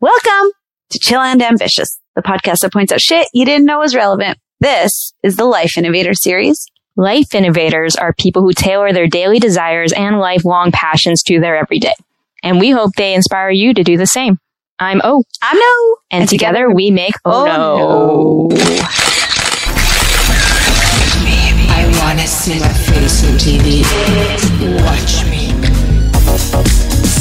[0.00, 0.52] Welcome
[0.90, 4.38] to Chill and Ambitious, the podcast that points out shit you didn't know was relevant.
[4.60, 6.66] This is the Life Innovator series.
[6.96, 11.94] Life innovators are people who tailor their daily desires and lifelong passions to their everyday.
[12.42, 14.38] And we hope they inspire you to do the same.
[14.78, 15.24] I'm O.
[15.42, 15.96] I'm no.
[16.10, 18.56] And, And together, together- we make Oh, Oh, no.
[21.68, 23.82] I wanna see my face on TV.
[24.84, 25.35] Watch me.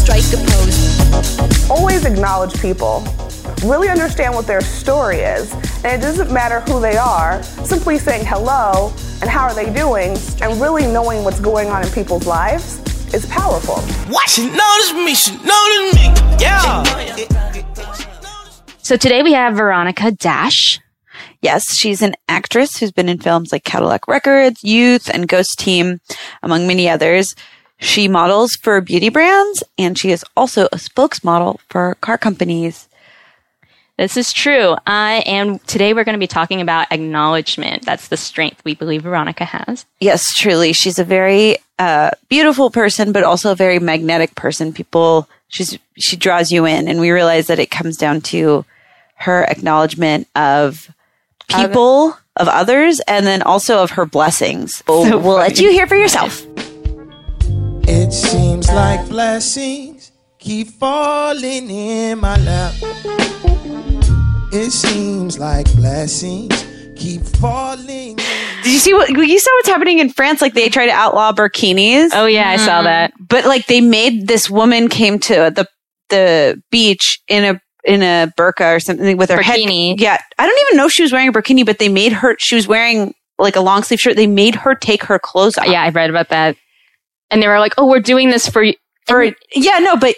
[0.05, 1.69] Strike a pose.
[1.71, 3.04] always acknowledge people.
[3.63, 5.51] Really understand what their story is.
[5.83, 10.15] And it doesn't matter who they are, simply saying hello and how are they doing,
[10.41, 12.79] and really knowing what's going on in people's lives
[13.15, 13.77] is powerful.
[14.13, 14.29] What?
[14.29, 16.13] She noticed me, she noticed me.
[16.39, 16.83] Yeah.
[18.83, 20.79] So today we have Veronica Dash.
[21.41, 25.99] Yes, she's an actress who's been in films like Cadillac Records, Youth, and Ghost Team,
[26.43, 27.33] among many others.
[27.78, 32.88] She models for beauty brands, and she is also a spokesmodel for car companies.
[33.97, 34.75] This is true.
[34.86, 37.86] Uh, and today we're going to be talking about acknowledgement.
[37.86, 39.86] That's the strength we believe Veronica has.
[40.02, 40.73] Yes, truly.
[40.73, 44.73] She's a very uh, beautiful person, but also a very magnetic person.
[44.73, 48.66] People, she's she draws you in, and we realize that it comes down to
[49.16, 50.92] her acknowledgement of
[51.47, 54.83] people, of others, and then also of her blessings.
[54.86, 56.45] So we'll let you hear for yourself.
[57.88, 62.73] It seems like blessings keep falling in my lap.
[64.52, 68.16] It seems like blessings keep falling.
[68.64, 70.42] Did you see what you saw what's happening in France?
[70.42, 72.09] Like they try to outlaw burkinis.
[72.14, 72.86] Oh, yeah, I saw mm-hmm.
[72.86, 73.14] that.
[73.19, 75.67] but like they made this woman came to the
[76.09, 79.89] the beach in a in a burqa or something with her Burkini.
[79.89, 80.02] head.
[80.02, 82.36] Yeah, I don't even know if she was wearing a burkini, but they made her.
[82.39, 84.16] She was wearing like a long sleeve shirt.
[84.16, 85.67] They made her take her clothes off.
[85.67, 86.58] Yeah, I read about that.
[87.31, 88.73] And they were like, oh, we're doing this for you.
[89.07, 89.23] for
[89.53, 90.15] yeah, no, but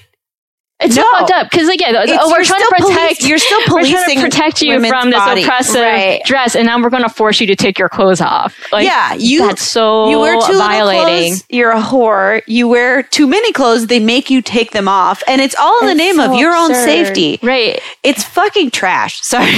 [0.80, 1.02] It's No.
[1.18, 3.18] fucked up because, like, yeah, It's- oh, we're trying to protect.
[3.18, 3.96] police- you're still policing.
[3.96, 5.44] we're trying to protect you from this bodies.
[5.44, 6.22] oppressive Right.
[6.24, 8.56] dress, and now we're going to force you to take your clothes off.
[8.72, 11.30] Like, yeah, you that's so you wear too violating.
[11.32, 12.44] clothes, you're a whore.
[12.46, 15.88] You wear too many clothes, they make you take them off, and it's all in
[15.88, 17.40] the name so of your own safety.
[17.42, 17.82] Right.
[18.04, 19.20] It's fucking trash.
[19.24, 19.50] Sorry.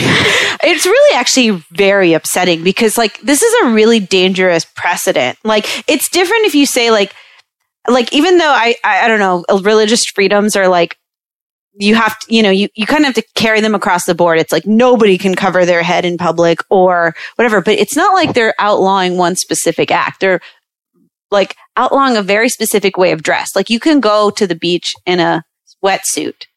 [0.64, 5.38] it's really actually very upsetting because like this is a really dangerous precedent.
[5.44, 7.14] Like it's different if you say like
[7.88, 10.98] like even though I I, I don't know, uh, religious freedoms are like
[11.80, 14.14] you have to, you know, you, you kind of have to carry them across the
[14.14, 14.38] board.
[14.38, 18.34] It's like nobody can cover their head in public or whatever, but it's not like
[18.34, 20.20] they're outlawing one specific act.
[20.20, 20.42] They're
[21.32, 23.56] like outlawing a very specific way of dress.
[23.56, 25.44] Like you can go to the beach in a
[25.84, 26.48] wetsuit,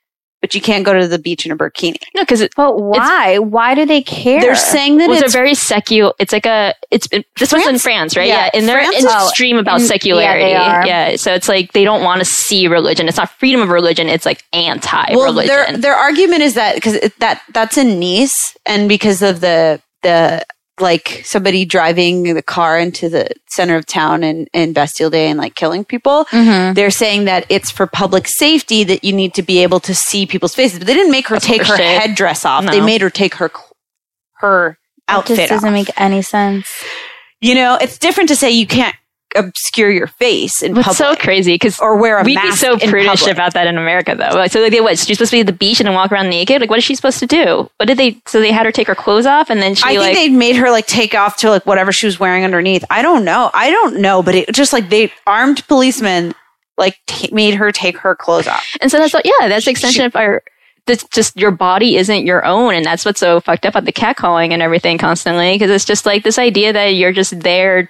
[0.42, 1.96] but you can't go to the beach in a bikini.
[2.14, 3.38] No, because it, But why?
[3.38, 4.40] Why do they care?
[4.42, 6.12] They're saying that was a it's very secular.
[6.18, 6.74] It's like a.
[6.90, 7.82] It's it, this was in France?
[7.82, 8.26] France, right?
[8.28, 10.44] Yeah, Yeah, and they're France is- extreme about in- yeah, secularity.
[10.44, 10.86] they are.
[10.86, 13.08] Yeah, so it's like they don't want to see religion.
[13.08, 14.08] It's not freedom of religion.
[14.08, 15.46] It's like anti-religion.
[15.46, 20.44] their their argument is that because that that's in Nice, and because of the the
[20.80, 25.38] like somebody driving the car into the center of town in, in Bastille Day and
[25.38, 26.72] like killing people, Mm-hmm.
[26.74, 30.24] they're saying that it's for public safety that you need to be able to see
[30.26, 30.78] people's faces.
[30.78, 32.00] But they didn't make her take her bullshit.
[32.00, 32.64] headdress off.
[32.66, 33.50] They made her take her
[34.38, 34.78] her
[35.08, 35.72] outfit just doesn't off.
[35.74, 36.68] make any sense.
[37.40, 38.96] you know, it's different to say you can't
[39.36, 42.56] obscure your face in What's public so crazy because or wear a we'd mask be
[42.56, 44.36] so prudish about that in America, though.
[44.36, 44.98] Like, so like, they what?
[44.98, 46.60] She's supposed to be at the beach and then walk around naked.
[46.60, 47.70] Like, what is she supposed to do?
[47.76, 48.20] What did they?
[48.26, 50.28] So they had her take her clothes off, and then she I think like they
[50.28, 52.84] made her like take off to like whatever she was wearing underneath.
[52.90, 53.50] I don't know.
[53.54, 56.34] I don't know, but it just like they armed policemen
[56.78, 58.76] like t- made her take her clothes off.
[58.80, 60.42] And so that's what, yeah, that's the extension of our.
[60.86, 63.92] That's just your body isn't your own, and that's what's so fucked up about the
[63.92, 65.54] catcalling and everything constantly.
[65.54, 67.88] Because it's just like this idea that you're just there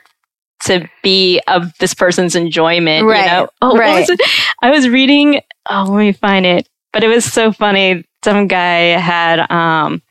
[0.66, 3.06] to be of this person's enjoyment.
[3.06, 3.48] Right, You know?
[3.60, 4.08] Oh, right.
[4.08, 4.18] was?
[4.62, 5.40] I was reading.
[5.68, 6.68] Oh, let me find it.
[6.92, 8.04] But it was so funny.
[8.24, 10.02] Some guy had um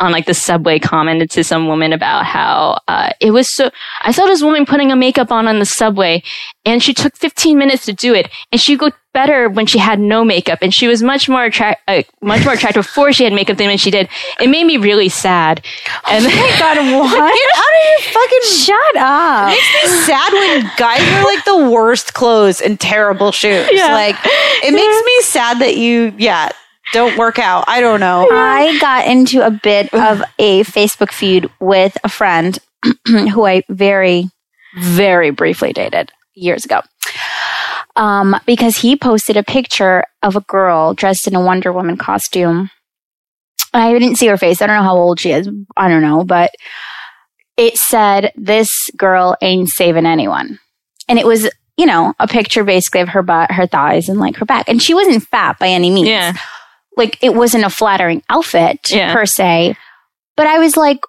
[0.00, 3.70] on like the subway commented to some woman about how uh, it was so.
[4.02, 6.22] I saw this woman putting a makeup on on the subway,
[6.64, 10.00] and she took 15 minutes to do it, and she looked better when she had
[10.00, 13.32] no makeup, and she was much more attract, uh, much more attractive before she had
[13.32, 14.08] makeup than when she did.
[14.40, 15.64] It made me really sad.
[16.08, 17.10] And Oh God, what?
[17.34, 19.52] Get out of your fucking Shut up.
[19.52, 23.68] It makes me sad when guys wear like the worst clothes and terrible shoes.
[23.70, 23.92] Yeah.
[23.94, 24.16] Like
[24.64, 26.50] it makes me sad that you yeah,
[26.92, 27.64] don't work out.
[27.66, 28.28] I don't know.
[28.30, 32.58] I got into a bit of a Facebook feud with a friend
[33.06, 34.30] who I very,
[34.78, 36.82] very briefly dated years ago.
[37.96, 42.70] Um, because he posted a picture of a girl dressed in a Wonder Woman costume.
[43.72, 44.60] I didn't see her face.
[44.60, 45.48] I don't know how old she is.
[45.76, 46.50] I don't know, but
[47.56, 50.58] it said, This girl ain't saving anyone.
[51.08, 54.36] And it was, you know, a picture basically of her butt, her thighs, and like
[54.36, 54.68] her back.
[54.68, 56.08] And she wasn't fat by any means.
[56.08, 56.34] yeah,
[56.96, 59.12] like it wasn't a flattering outfit Yeah.
[59.12, 59.76] per se.
[60.36, 61.00] But I was like,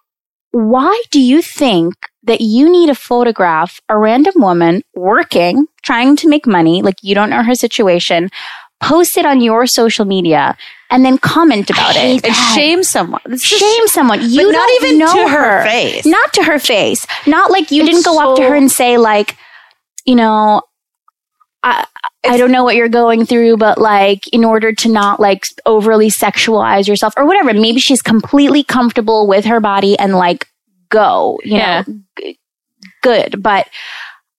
[0.51, 1.93] why do you think
[2.23, 7.13] that you need to photograph a random woman working, trying to make money, like you
[7.15, 8.29] don't know her situation,
[8.81, 10.55] post it on your social media,
[10.89, 12.25] and then comment about it?
[12.25, 13.21] and shame someone.
[13.25, 14.19] It's just- Shame someone.
[14.21, 16.05] You but not don't even know to her face.
[16.05, 17.05] Not to her face.
[17.27, 19.35] Not like you It's didn't go up to her and say like,
[20.05, 20.61] you know,
[21.63, 21.85] I
[22.27, 26.10] I don't know what you're going through, but like in order to not like overly
[26.10, 30.48] sexualize yourself or whatever, maybe she's completely comfortable with her body and like
[30.89, 31.83] go, you Yeah.
[31.88, 32.39] know, g-
[33.01, 33.42] good.
[33.42, 33.68] But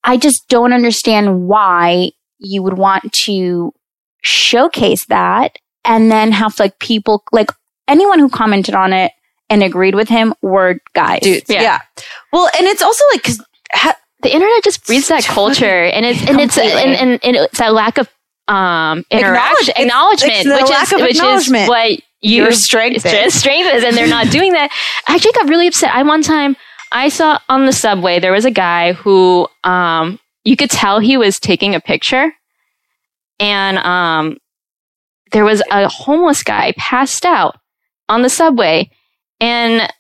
[0.05, 3.73] I just don't understand why you would want to
[4.23, 7.51] showcase that and then have like people like
[7.89, 9.13] anyone who commented on it
[9.49, 11.21] and agreed with him were guys.
[11.21, 11.49] dudes.
[11.49, 11.63] Yeah.
[11.63, 11.79] Yeah.
[12.33, 13.41] Well, and it's also like because
[14.23, 17.73] the internet just breeds that culture and it's and it's and, and, and it's that
[17.73, 18.09] lack of
[18.49, 21.91] um interaction Acknowledge- acknowledgement it's the which lack is of which is what
[22.23, 23.35] you Your strength is.
[23.35, 24.71] strength is and they're not doing that.
[25.07, 25.95] I actually got really upset.
[25.95, 26.57] I one time
[26.93, 31.17] i saw on the subway there was a guy who um you could tell he
[31.17, 32.33] was taking a picture
[33.41, 34.39] and um
[35.33, 37.57] there was a homeless guy passed out
[38.09, 38.89] on the subway
[39.41, 39.93] and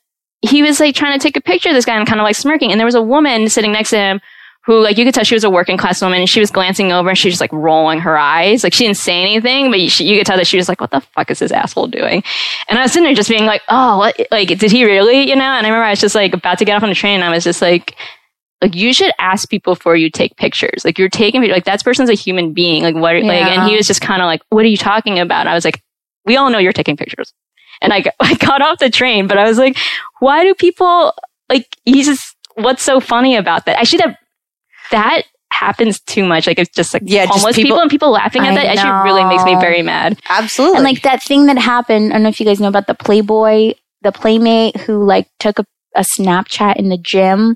[0.48, 2.37] he was like trying to take a picture of this guy and kind of like
[2.37, 2.70] smirking.
[2.70, 4.20] And there was a woman sitting next to him
[4.66, 6.90] who like you could tell she was a working class woman and she was glancing
[6.90, 8.64] over and she was just like rolling her eyes.
[8.64, 10.81] Like she didn't say anything, but you, she, you could tell that she was like,
[10.81, 12.25] what the fuck is this asshole doing?
[12.69, 14.20] And I was sitting there just being like, oh, what?
[14.32, 15.28] Like, did he really?
[15.28, 15.44] You know?
[15.44, 17.25] And I remember I was just like about to get off on the train and
[17.25, 17.96] I was just like,
[18.60, 20.84] like you should ask people before you take pictures.
[20.84, 22.82] Like you're taking like that person's a human being.
[22.82, 23.22] Like what?
[23.22, 25.40] Like and he was just kind of like, what are you talking about?
[25.40, 25.81] And I was like,
[26.25, 27.32] we all know you're taking pictures.
[27.87, 29.79] And I got, I got off the train, but I was like,
[30.19, 31.12] why do people
[31.49, 31.67] like?
[31.85, 33.79] He's just what's so funny about that?
[33.79, 34.19] Actually, that
[34.91, 35.23] that
[35.53, 36.47] happens too much.
[36.49, 38.67] Like it's just like Yeah, just people, people- and people laughing at I that.
[38.77, 40.19] Actually, really makes me very mad.
[40.29, 42.88] absolutely And like that thing that happened, I don't know if you guys know about
[42.88, 47.50] the Playboy, the playmate who like took a, a Snapchat in the gym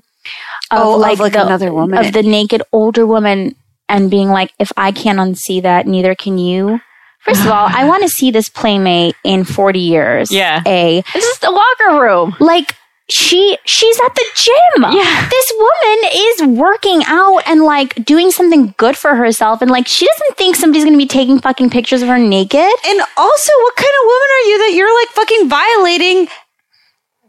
[0.71, 2.03] of Oh, of, like, like, the, another woman.
[2.03, 3.55] of the naked older woman
[3.89, 6.79] and being like, if I can't unsee that, neither can you.
[7.23, 10.31] First of all, I want to see this playmate in 40 years.
[10.31, 10.61] Yeah.
[10.65, 12.35] A This is the locker room.
[12.39, 12.75] like
[13.09, 14.83] she she's at the gym.
[14.91, 15.29] Yeah.
[15.29, 20.05] This woman is working out and like doing something good for herself and like she
[20.07, 22.59] doesn't think somebody's going to be taking fucking pictures of her naked.
[22.59, 26.27] and also, what kind of woman are you that you're like fucking violating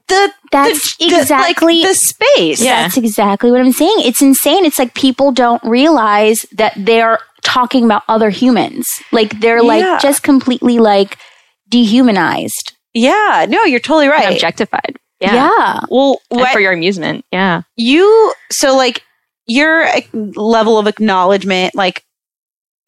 [0.08, 2.62] the That's the, the- exactly- like, the space?
[2.62, 2.82] Yeah.
[2.82, 3.96] That's exactly what I'm saying.
[3.98, 4.64] It's insane.
[4.64, 8.86] It's like people don't realize that they're talking about other humans.
[9.12, 9.62] Like they're Yeah.
[9.92, 11.18] like just completely like
[11.68, 12.72] dehumanized.
[12.94, 13.46] yeah.
[13.48, 14.32] No, you're totally And right.
[14.32, 14.96] objectified.
[15.20, 15.34] Yeah.
[15.34, 15.80] Yeah.
[15.88, 17.24] Well, And what for your amusement.
[17.32, 17.62] Yeah.
[17.76, 19.02] you so like
[19.46, 19.86] your
[20.34, 22.04] level of acknowledgement, like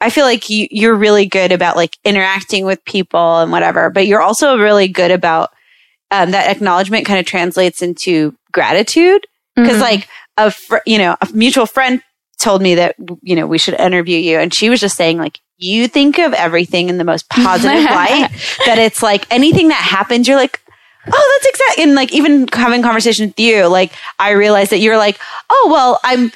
[0.00, 4.06] I feel like you you're really good about like interacting with people and whatever, but
[4.06, 5.50] you're also really good about
[6.10, 9.80] um, that acknowledgement kind of translates into gratitude because Mhm.
[9.80, 12.02] like a fr- you know a mutual friend
[12.44, 14.38] told me that you know we should interview you.
[14.38, 18.28] And she was just saying like you think of everything in the most positive light
[18.66, 20.60] that it's like anything that happens you're like
[21.06, 24.96] oh that's exact and like even having conversation with you like i realized that you're
[24.96, 25.18] like
[25.50, 26.32] oh well i'm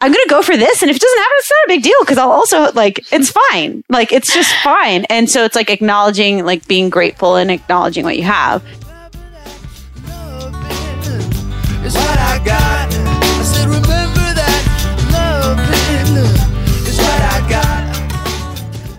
[0.00, 1.96] i'm gonna go for this and if it doesn't happen it's not a big deal
[2.00, 3.82] because i'll also like it's fine.
[3.88, 5.06] Like it's just fine.
[5.06, 8.62] And so it's like acknowledging like being grateful and acknowledging what you have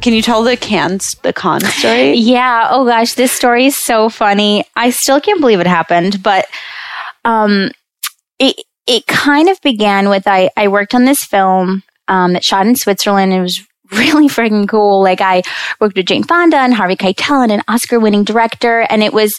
[0.10, 2.70] can you tell the cans the con story Yeah.
[2.72, 4.66] Oh gosh, this story is so funny.
[4.76, 6.48] I still can't believe it happened, but
[7.26, 7.70] um,
[8.40, 8.56] it
[8.88, 12.76] it kind of began with I I worked on this film um that shot in
[12.76, 13.34] Switzerland.
[13.34, 13.62] It was
[13.92, 15.04] really freaking cool.
[15.04, 15.44] Like I
[15.80, 19.32] worked with Jane Fonda and Harvey Keitel and an Oscar winning director, and it was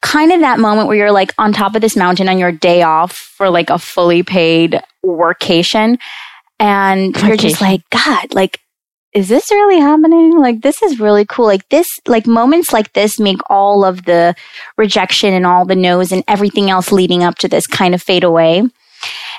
[0.00, 2.80] kind of that moment where you're like on top of this mountain on your day
[2.80, 5.98] off for like a fully paid workation,
[6.58, 8.58] and you're just like God, like
[9.14, 10.36] is this really happening?
[10.38, 11.46] Like, this is really cool.
[11.46, 14.34] Like, this, like, moments like this make all of the
[14.76, 18.24] rejection and all the no's and everything else leading up to this kind of fade
[18.24, 18.64] away.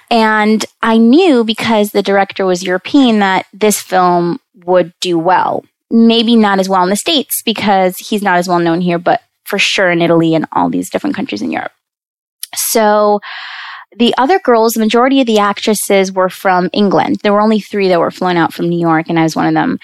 [0.10, 5.66] And I knew because the director was European that this film would do well.
[5.92, 9.22] Maybe not as well in the States because he's not as well known here, but
[9.44, 11.72] for sure in Italy and all these different countries in Europe.
[12.56, 13.20] So,
[13.98, 17.18] the other girls, the majority of the actresses were from England.
[17.24, 19.48] There were only three that were flown out from New York, and I was one
[19.48, 19.80] of them.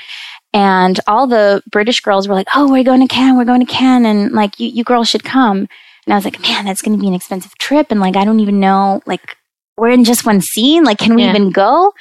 [0.53, 3.37] And all the British girls were like, "Oh, we're going to Cannes.
[3.37, 5.59] We're going to Cannes, and like you, you girls should come."
[6.05, 8.25] And I was like, "Man, that's going to be an expensive trip, and like I
[8.25, 9.37] don't even know, like
[9.77, 10.83] we're in just one scene.
[10.83, 11.29] Like, can we Yeah.
[11.29, 11.93] even go?"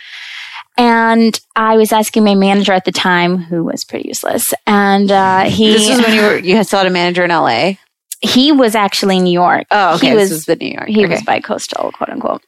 [0.76, 5.42] And I was asking my manager at the time, who was pretty useless, and uh,
[5.45, 7.75] he This is when you were you still had a manager in LA.
[8.21, 9.67] He was actually in New York.
[9.71, 10.11] Oh, okay.
[10.11, 10.89] He this was was the New York.
[10.89, 11.15] he okay.
[11.15, 12.43] was bi-coastal, quote unquote.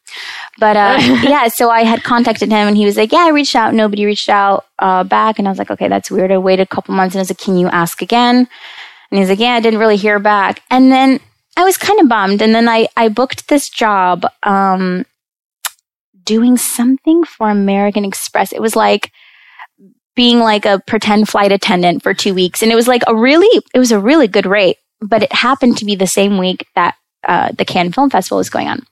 [0.59, 3.57] But uh, yeah, so I had contacted him, and he was like, "Yeah, I reached
[3.57, 3.73] out.
[3.75, 6.67] Nobody reached out uh, back." And I was like, "Okay, that's weird." I waited a
[6.67, 8.49] couple months, and I was like, "Can you ask again?"
[9.11, 11.21] And he's like, "Yeah, I didn't really hear back." And then
[11.57, 12.43] I was kind of bummed.
[12.43, 15.05] And then I I booked this job um,
[16.25, 18.53] doing something for American Express.
[18.53, 19.11] It was like
[20.15, 23.63] being like a pretend flight attendant for two weeks, and it was like a really
[23.75, 24.77] it was a really good rate.
[25.03, 26.95] But it happened to be the same week that
[27.27, 28.87] uh, the Cannes Film Festival was going on.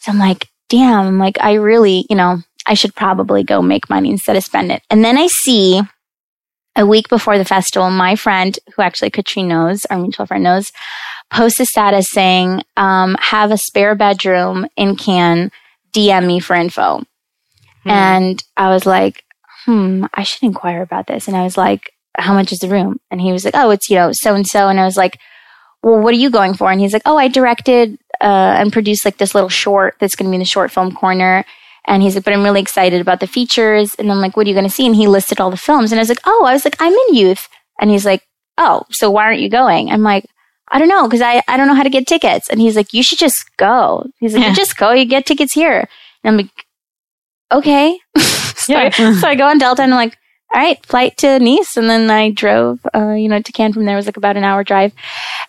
[0.00, 3.90] So I'm like, damn, I'm like, I really, you know, I should probably go make
[3.90, 4.82] money instead of spend it.
[4.90, 5.80] And then I see
[6.76, 10.72] a week before the festival, my friend, who actually Katrine knows, our mutual friend knows,
[11.30, 15.50] posts a status saying, um, have a spare bedroom in Cannes,
[15.92, 17.02] DM me for info.
[17.86, 19.24] And I was like,
[19.64, 21.28] hmm, I should inquire about this.
[21.28, 22.98] And I was like, how much is the room?
[23.10, 24.68] And he was like, oh, it's, you know, so and so.
[24.68, 25.18] And I was like,
[25.84, 26.70] well, what are you going for?
[26.72, 30.26] And he's like, oh, I directed uh, and produced like this little short that's going
[30.26, 31.44] to be in the short film corner.
[31.86, 33.94] And he's like, but I'm really excited about the features.
[33.96, 34.86] And I'm like, what are you going to see?
[34.86, 35.92] And he listed all the films.
[35.92, 37.46] And I was like, oh, I was like, I'm in youth.
[37.78, 38.22] And he's like,
[38.56, 39.90] oh, so why aren't you going?
[39.90, 40.24] I'm like,
[40.72, 42.48] I don't know, because I, I don't know how to get tickets.
[42.48, 44.06] And he's like, you should just go.
[44.20, 44.48] He's like, Yeah.
[44.50, 45.86] you just go, you get tickets here.
[46.22, 46.64] And I'm like,
[47.52, 47.98] okay.
[48.16, 48.90] so, Yeah.
[48.90, 50.16] I, so I go on Delta and I'm like,
[50.52, 51.76] all right, flight to Nice.
[51.76, 53.94] And then I drove, uh, you know, to Cannes from there.
[53.94, 54.92] It was like about an hour drive.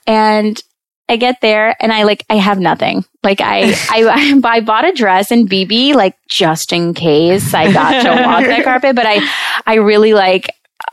[0.07, 0.61] And
[1.07, 3.05] I get there and I like, I have nothing.
[3.23, 8.01] Like I, I, I bought a dress and BB, like just in case I got
[8.03, 9.19] to walk that carpet, but I,
[9.65, 10.49] I really like,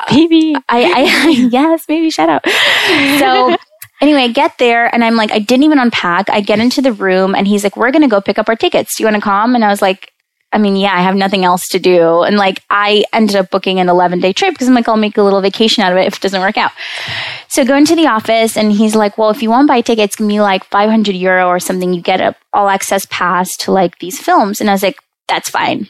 [0.08, 0.54] Baby.
[0.68, 2.46] I, I yes, maybe shout out.
[3.18, 3.56] So
[4.00, 6.30] anyway, I get there and I'm like, I didn't even unpack.
[6.30, 8.96] I get into the room and he's like, We're gonna go pick up our tickets.
[8.96, 9.54] Do you wanna come?
[9.54, 10.11] And I was like,
[10.52, 12.22] I mean, yeah, I have nothing else to do.
[12.22, 15.16] And like I ended up booking an 11 day trip because I'm like, I'll make
[15.16, 16.72] a little vacation out of it if it doesn't work out.
[17.48, 20.16] So go into the office and he's like, Well, if you want to buy tickets,
[20.16, 21.92] gonna be like 500 euro or something.
[21.92, 24.60] You get a all access pass to like these films.
[24.60, 25.88] And I was like, That's fine.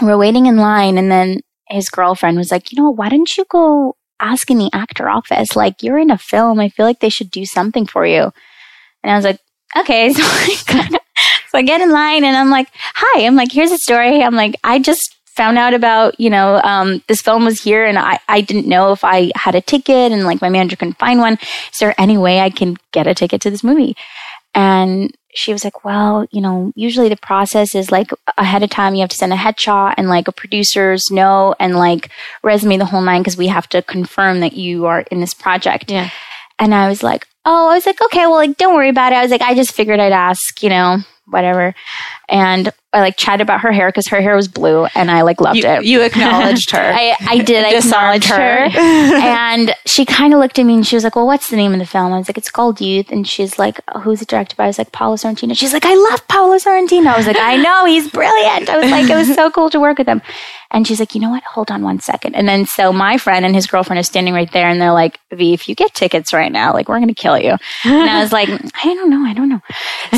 [0.00, 3.44] We're waiting in line and then his girlfriend was like, you know why don't you
[3.50, 5.56] go ask in the actor office?
[5.56, 6.60] Like, you're in a film.
[6.60, 8.32] I feel like they should do something for you.
[9.02, 9.40] And I was like,
[9.76, 10.12] okay.
[10.18, 10.98] So I, kinda, so
[11.58, 13.26] I get in line and I'm like, hi.
[13.26, 14.22] I'm like, here's a story.
[14.22, 17.98] I'm like, I just found out about, you know, um, this film was here and
[17.98, 21.20] I, I didn't know if I had a ticket and like my manager couldn't find
[21.20, 21.34] one.
[21.72, 23.96] Is there any way I can get a ticket to this movie?
[24.54, 28.94] And she was like, well, you know, usually the process is like ahead of time,
[28.94, 32.10] you have to send a headshot and like a producer's note and like
[32.42, 35.90] resume the whole nine because we have to confirm that you are in this project.
[35.90, 36.10] Yeah.
[36.58, 39.16] And I was like, oh, I was like, okay, well, like, don't worry about it.
[39.16, 40.98] I was like, I just figured I'd ask, you know,
[41.30, 41.74] whatever.
[42.28, 45.40] And I like chatted about her hair because her hair was blue and I like
[45.42, 45.84] loved You, it.
[45.84, 46.78] you acknowledged her.
[46.94, 47.64] I, I did.
[47.64, 48.36] I acknowledged her.
[48.38, 51.72] and she kind of looked at me and she was like, Well, what's the name
[51.72, 52.12] of the film?
[52.12, 53.10] I was like, It's called Youth.
[53.10, 54.64] And she's like, Who's it directed by?
[54.64, 55.56] I was like, Paolo Sorrentino.
[55.56, 57.08] She's like, I love Paolo Sorrentino.
[57.08, 58.68] I was like, I know, he's brilliant.
[58.70, 60.22] I was like, It was so cool to work with him.
[60.70, 61.42] And she's like, You know what?
[61.44, 62.34] Hold on one second.
[62.34, 65.18] And then so my friend and his girlfriend are standing right there and they're like,
[65.32, 67.56] V, if you get tickets right now, like, we're going to kill you.
[67.84, 69.24] And I was like, I don't know.
[69.24, 69.60] I don't know.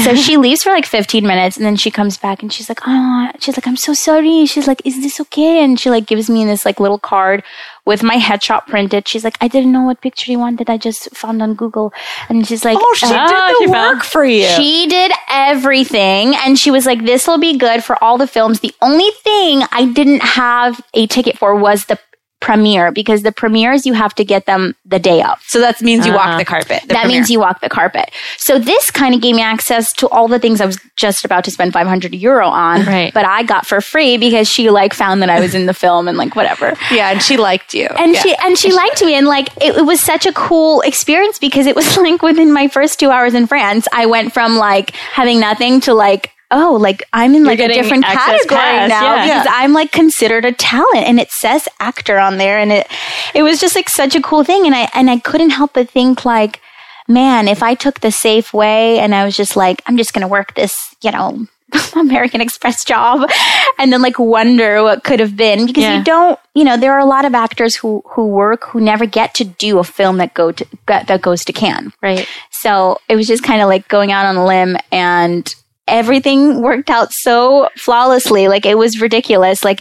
[0.02, 2.80] So she leaves for like 15 minutes and then she comes back and she's like,
[2.87, 4.47] Oh, she's like, I'm so sorry.
[4.47, 5.62] She's like, Is this okay?
[5.62, 7.45] And she like gives me this like little card
[7.90, 9.09] with my headshot printed.
[9.11, 10.70] She's like, I didn't know what picture you wanted.
[10.70, 11.92] I just found on Google.
[12.28, 14.47] And she's like, oh, she uh, did Oh, the she found- work for you.
[14.56, 18.61] she did everything and she was like, this will be good for all the films.
[18.61, 21.99] The only thing I didn't have a ticket for was the
[22.40, 25.38] premiere because the premieres you have to get them the day of.
[25.47, 26.30] so that means you Uh-huh.
[26.30, 26.80] walk the carpet.
[26.82, 27.18] the that premiere.
[27.18, 28.11] means you walk the carpet.
[28.38, 31.44] So this kind of gave me access to all the things I was just about
[31.44, 33.12] to spend 500 euro on, Right.
[33.12, 36.09] but I got for free because she like found that I was in the film
[36.09, 37.87] and like whatever Yeah, and she liked you.
[37.99, 38.20] and Yeah.
[38.23, 41.66] she and she liked me and like it, it was such a cool experience because
[41.66, 45.38] it was like within my first two hours in france i went from like having
[45.40, 49.25] nothing to like oh like i'm in like a different access category pass, now yeah.
[49.42, 52.87] because i'm like considered a talent and it says actor on there and it
[53.35, 55.88] it was just like such a cool thing and i and i couldn't help but
[55.90, 56.61] think like
[57.09, 60.28] man if i took the safe way and i was just like i'm just gonna
[60.28, 61.47] work this you know
[61.95, 63.30] American Express job
[63.78, 65.99] and then like wonder what could have been because Yeah.
[65.99, 69.07] you don't you know there are a lot of actors who who work who never
[69.07, 72.26] get to do a film that go to that that goes to Cannes Right.
[72.50, 75.54] so it was just kind of like going out on a limb and
[75.90, 78.49] everything worked out so flawlessly.
[78.49, 79.64] Like it was ridiculous.
[79.64, 79.80] Like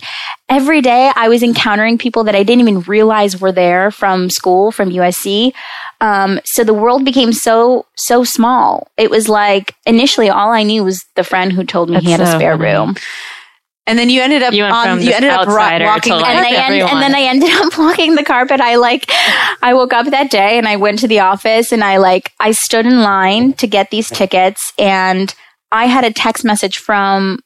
[0.50, 4.72] every day I was encountering people that I didn't even realize were there from school,
[4.72, 5.54] from USC.
[6.02, 8.88] Um, so the world became so, so small.
[8.98, 12.20] It was like initially all I knew was the friend who told me he That's
[12.24, 12.74] had a spare funny.
[12.74, 12.96] room.
[13.88, 16.52] And then you ended up You on, you ended up ro- walking like, and, I
[16.52, 18.62] end, and then I ended up walking the carpet.
[18.62, 19.10] I like,
[19.64, 22.52] I woke up that day and I went to the office and I like, I
[22.52, 25.34] stood in line to get these tickets and
[25.72, 27.40] I had a text message from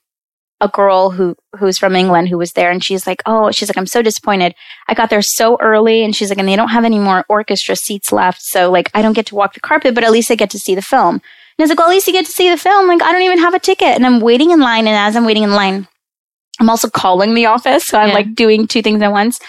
[0.61, 3.77] a girl who who's from England who was there and she's like, "Oh, she's like
[3.77, 4.55] I'm so disappointed.
[4.87, 7.75] I got there so early and she's like and they don't have any more orchestra
[7.75, 10.35] seats left, so like I don't get to walk the carpet, but at least I
[10.35, 11.21] get to see the film." And
[11.59, 12.87] I was like, "Well, at least you get to see the film.
[12.87, 15.25] Like I don't even have a ticket." And I'm waiting in line and as I'm
[15.25, 15.87] waiting in line,
[16.61, 18.13] I'm also calling the office, so I'm Yeah.
[18.13, 19.39] like doing two things at once.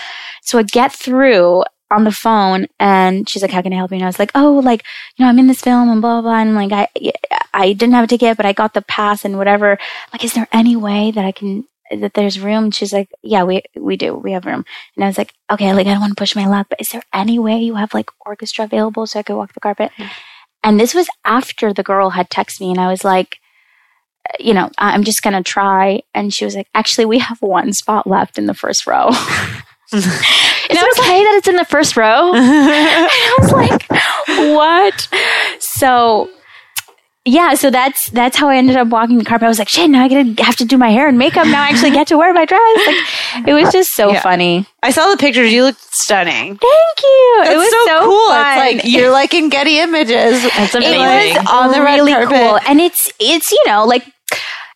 [0.43, 1.63] So I get through
[1.95, 3.97] on the phone and she's like, How can I help you?
[3.97, 4.85] And I was like, Oh, like,
[5.17, 6.41] you know, I'm in this film and blah, blah, blah.
[6.41, 7.13] And like, I,
[7.53, 9.79] I didn't have a ticket, but I got the pass and whatever.
[10.13, 12.65] Like, is there any way that I can, that there's room?
[12.65, 14.15] And she's like, Yeah, we, we do.
[14.15, 14.65] We have room.
[14.97, 16.89] And I was like, Okay, like, I don't want to push my luck, but is
[16.89, 19.93] there any way you have like orchestra available so I could walk the carpet?
[20.63, 23.39] And this was after the girl had texted me and I was like,
[24.41, 26.01] you know, I'm just going to try.
[26.15, 29.11] And she was like, actually, we have one spot left in the first row.
[30.71, 32.33] Is it okay that it's in the first row?
[32.35, 33.87] I was like,
[34.57, 35.09] what?
[35.61, 36.31] So
[37.27, 39.47] yeah, so that's that's how I ended up walking the carpet.
[39.47, 41.47] I was like, shit, now I gotta have to do my hair and makeup.
[41.47, 42.87] Now I actually get to wear my dress.
[42.87, 44.21] Like it was just so Yeah.
[44.21, 44.67] funny.
[44.83, 45.53] I saw the pictures.
[45.53, 46.57] You look stunning.
[46.59, 47.41] Thank you.
[47.45, 48.29] That's it was so, so, cool.
[48.29, 48.59] fun.
[48.59, 50.43] It's like you're like in Getty Images.
[50.57, 51.37] That's it amazing.
[51.43, 52.29] was On the red carpet.
[52.29, 54.05] cool, and it's it's you know like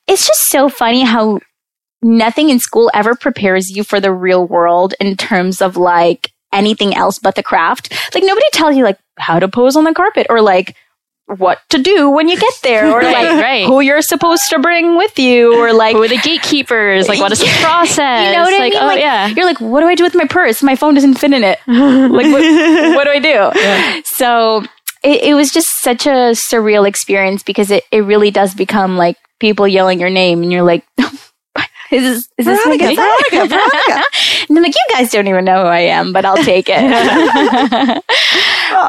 [0.06, 1.40] it's just so funny how
[2.02, 6.95] nothing in school ever prepares you for the real world in terms of like anything
[6.95, 7.93] else but the craft.
[8.14, 10.75] Like nobody tells you like how to pose on the carpet or like
[11.26, 13.67] what to do when you get there or like right.
[13.67, 17.07] who you're supposed to bring with you or like Who are the gatekeepers?
[17.07, 18.26] Like, what is the process?
[18.26, 18.83] you know what I like, mean?
[18.83, 19.26] Oh, like, yeah.
[19.26, 20.62] You're like, what do I do with my purse?
[20.62, 21.59] My phone doesn't fit in it.
[21.67, 24.02] like, what, what do I do?
[24.07, 24.64] So
[25.02, 29.17] it, it was just such a surreal experience because it, it really does become like
[29.38, 31.17] people yelling your name and you're like, oh
[31.92, 34.04] is this, is this Veronica, Veronica, Veronica.
[34.49, 36.80] and I'm like, you guys don't even know who I am, but I'll take it.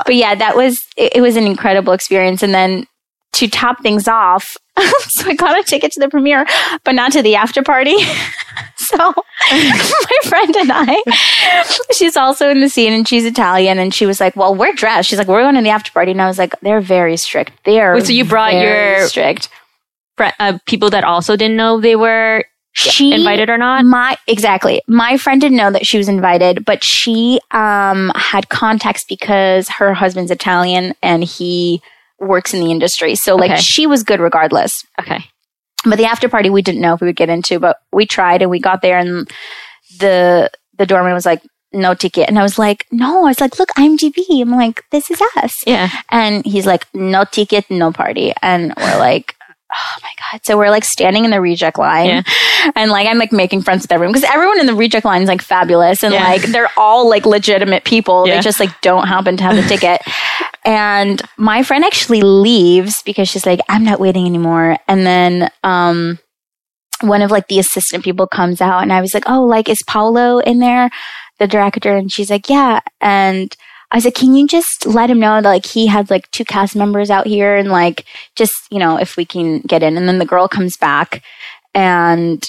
[0.06, 2.44] but yeah, that was, it, it was an incredible experience.
[2.44, 2.86] And then
[3.34, 6.46] to top things off, so I got a ticket to the premiere,
[6.83, 7.98] but not to the after party.
[8.77, 9.14] so
[9.51, 11.01] my friend and I,
[11.92, 15.09] she's also in the scene and she's Italian and she was like, well, we're dressed.
[15.09, 16.12] She's like, we're going to the after party.
[16.12, 17.51] And I was like, they're very strict.
[17.66, 19.50] They're Wait, so you brought very your- strict.
[20.18, 23.84] Uh, people that also didn't know they were She invited or not.
[23.86, 24.82] My exactly.
[24.88, 29.94] My friend didn't know that she was invited, but she um had contacts because her
[29.94, 31.82] husband's Italian and he
[32.20, 33.16] works in the industry.
[33.16, 33.60] So like Okay.
[33.62, 34.72] she was good regardless.
[35.00, 35.24] Okay.
[35.86, 38.42] But the after party we didn't know if we would get into, but we tried
[38.42, 39.29] and we got there and
[40.00, 41.42] the the doorman was like
[41.74, 44.84] no ticket and I was like no I was like look i'm gb I'm like
[44.92, 45.90] this is us Yeah.
[46.10, 48.34] and he's like, no ticket, no party.
[48.42, 49.36] And we're like,
[49.72, 50.42] oh my God.
[50.44, 52.08] So we're like standing in the reject line.
[52.08, 52.22] Yeah.
[52.75, 55.27] And like, I'm like making friends with everyone because everyone in the reject line is
[55.27, 56.03] like fabulous.
[56.03, 56.24] And Yeah.
[56.24, 58.27] like, they're all like legitimate people.
[58.27, 58.36] Yeah.
[58.36, 60.01] They just like don't happen to have a ticket.
[60.66, 64.77] and my friend actually leaves because she's like, I'm not waiting anymore.
[64.88, 66.20] And then, um,
[67.01, 69.82] one of like the assistant people comes out and I was like, oh, like, is
[69.88, 70.90] Paolo in there?
[71.38, 71.96] The director.
[71.96, 72.82] And she's like, yeah.
[73.00, 73.55] And
[73.92, 76.46] I was like, can you just let him know that like he had like two
[76.46, 79.98] cast members out here and like just, you know, if we can get in.
[79.98, 81.24] And then the girl comes back
[81.74, 82.44] and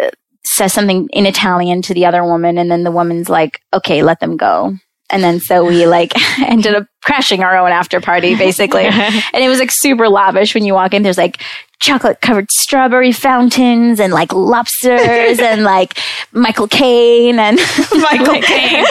[0.00, 0.10] uh,
[0.46, 2.56] says something in Italian to the other woman.
[2.56, 4.76] And then the woman's like, okay, let them go.
[5.10, 8.84] And then so we like ended up crashing our own after party basically.
[8.84, 11.02] and it was like super lavish when you walk in.
[11.02, 11.42] There's like
[11.80, 15.98] chocolate covered strawberry fountains and like lobsters and like
[16.32, 17.58] Michael Caine and
[17.92, 18.84] Michael Caine.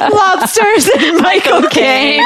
[0.00, 2.24] Lobsters and Michael Caine.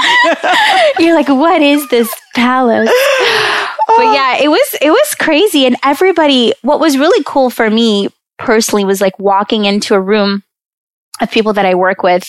[0.98, 2.88] You're like, what is this palace?
[3.88, 6.54] but yeah, it was it was crazy, and everybody.
[6.62, 10.44] What was really cool for me personally was like walking into a room
[11.20, 12.24] of people that I work with,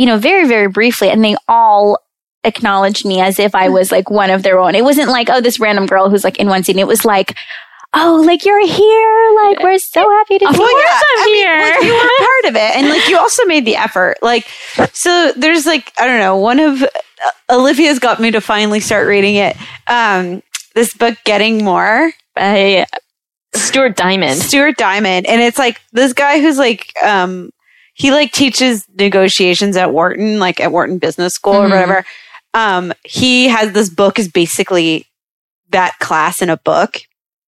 [0.00, 1.98] you know, very very briefly, and they all
[2.44, 4.74] acknowledged me as if I was like one of their own.
[4.74, 6.78] It wasn't like, oh, this random girl who's like in one scene.
[6.78, 7.36] It was like.
[7.92, 9.32] Oh, like you're here!
[9.44, 10.78] Like we're so happy to see Well, you.
[10.78, 11.74] yeah, I mean, here.
[11.74, 14.16] like, you were part of it, and like you also made the effort.
[14.22, 14.46] Like,
[14.92, 16.36] so there's like I don't know.
[16.36, 16.86] One of uh,
[17.50, 19.56] Olivia's got me to finally start reading it.
[19.88, 20.40] Um,
[20.76, 22.86] this book, Getting More, By
[23.56, 24.40] Stuart Diamond.
[24.40, 27.50] Stuart Diamond, and it's like this guy who's like um
[28.00, 31.70] he like teaches negotiations at Wharton, like at Wharton Business School or Mhm.
[31.70, 32.04] whatever.
[32.54, 35.06] Um, he has this book is basically
[35.70, 37.00] that class in a book.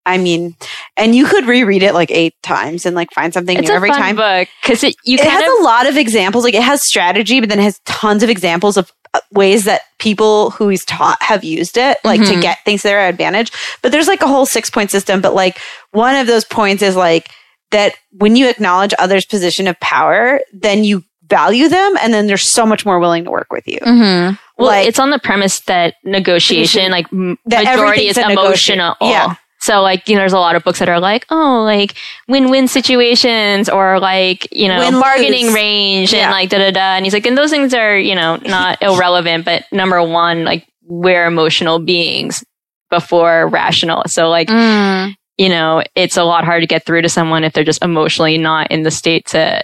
[0.05, 0.55] I mean,
[0.97, 3.77] and you could reread it like eight times and like find something It's new a
[3.77, 4.17] every fun time.
[4.17, 6.45] book because it you it has of a lot of examples.
[6.45, 9.83] Like it has strategy, but then it has tons of examples of uh, ways that
[9.99, 12.43] people who he's taught have used it, like to Mhm.
[12.43, 13.53] get things to their advantage.
[13.81, 15.21] But there's like a whole six point system.
[15.21, 15.59] But like
[15.93, 17.29] one of those points is like
[17.73, 22.37] that when you acknowledge others' position of power, then you value them, and then they're
[22.37, 23.79] so much more willing to work with you.
[23.81, 24.35] Mm-hmm.
[24.59, 28.75] Well, like- it's on the premise that negotiation, like That majority is everything's a negotiation.
[28.81, 28.97] emotional.
[29.01, 29.35] Yeah.
[29.61, 31.95] So like, you know, there's a lot of books that are like, oh, like
[32.29, 35.01] win-win situations or like, you know, Win-lose.
[35.01, 36.23] bargaining range Yeah.
[36.25, 36.97] and like da da da.
[36.97, 40.67] And he's like, and those things are, you know, not irrelevant, but number one, like
[40.85, 42.45] we're emotional beings
[42.91, 44.03] before rational.
[44.07, 45.15] So like, Mm.
[45.39, 48.39] You know, it's a lot hard to get through to someone if they're just emotionally
[48.39, 49.63] not in the state to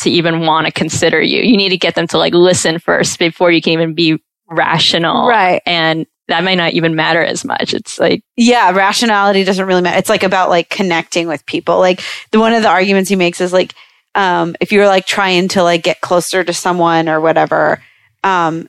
[0.00, 1.42] to even want to consider you.
[1.42, 5.28] You need to get them to like listen first before you can even be rational.
[5.28, 5.62] Right.
[5.66, 7.74] And that might not even matter as much.
[7.74, 12.02] It's like yeah rationality doesn't really matter it's like about like connecting with people like
[12.32, 13.74] the one of the arguments he makes is like
[14.14, 17.82] um if you're like trying to like get closer to someone or whatever
[18.22, 18.68] um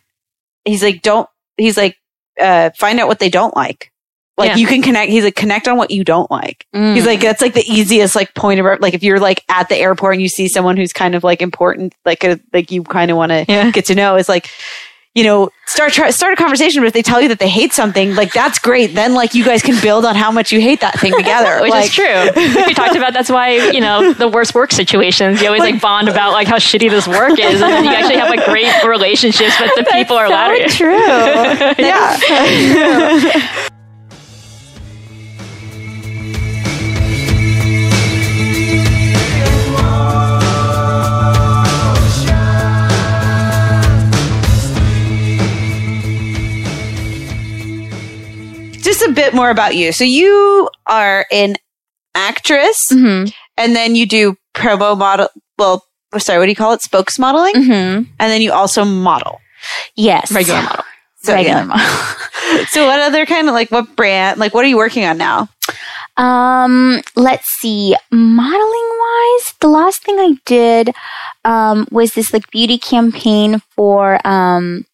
[0.66, 1.98] he's like don't he's like
[2.40, 3.92] uh find out what they don't like
[4.38, 4.56] like Yeah.
[4.58, 6.96] you can connect he's like connect on what you don't like Mm.
[6.96, 9.76] he's like that's like the easiest like point of like if you're like at the
[9.78, 13.12] airport and you see someone who's kind of like important like a, like you kind
[13.12, 13.72] of want to Yeah.
[13.72, 14.50] get to know is like
[15.14, 17.72] you know start try, start a conversation but if they tell you that they hate
[17.72, 20.82] something like that's great then like you guys can build on how much you hate
[20.82, 22.30] that thing together which like, is true.
[22.66, 26.10] we talked about that's why, you know, the worst work situations, you always like bond
[26.10, 27.62] about like how shitty this work is.
[27.62, 30.68] And then you actually have like great relationships with the people around you.
[30.68, 30.98] true.
[31.80, 33.72] yeah just
[49.08, 51.56] a bit more about you so you are an
[52.16, 53.30] actress Mm-hmm.
[53.58, 55.84] and then you do promo model well
[56.18, 58.04] sorry what do you call it spokes modeling Mm-hmm.
[58.20, 59.40] and then you also model
[59.96, 60.32] Yes.
[60.32, 60.86] Regular model.
[61.24, 61.66] so, Regular yeah.
[61.66, 62.66] model.
[62.68, 65.50] so what other kind of like what brand like what are you working on now
[66.18, 67.94] Um, let's see.
[68.12, 70.94] Modeling wise, the last thing I did
[71.44, 74.86] um was this like beauty campaign for um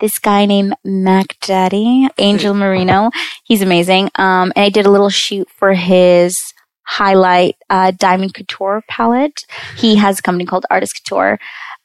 [0.00, 3.10] this guy named Mac Daddy, Angel Merino.
[3.44, 4.10] He's amazing.
[4.14, 6.36] Um, and I did a little shoot for his
[6.82, 9.40] highlight uh, diamond couture palette.
[9.76, 11.38] He has a company called Artist Couture.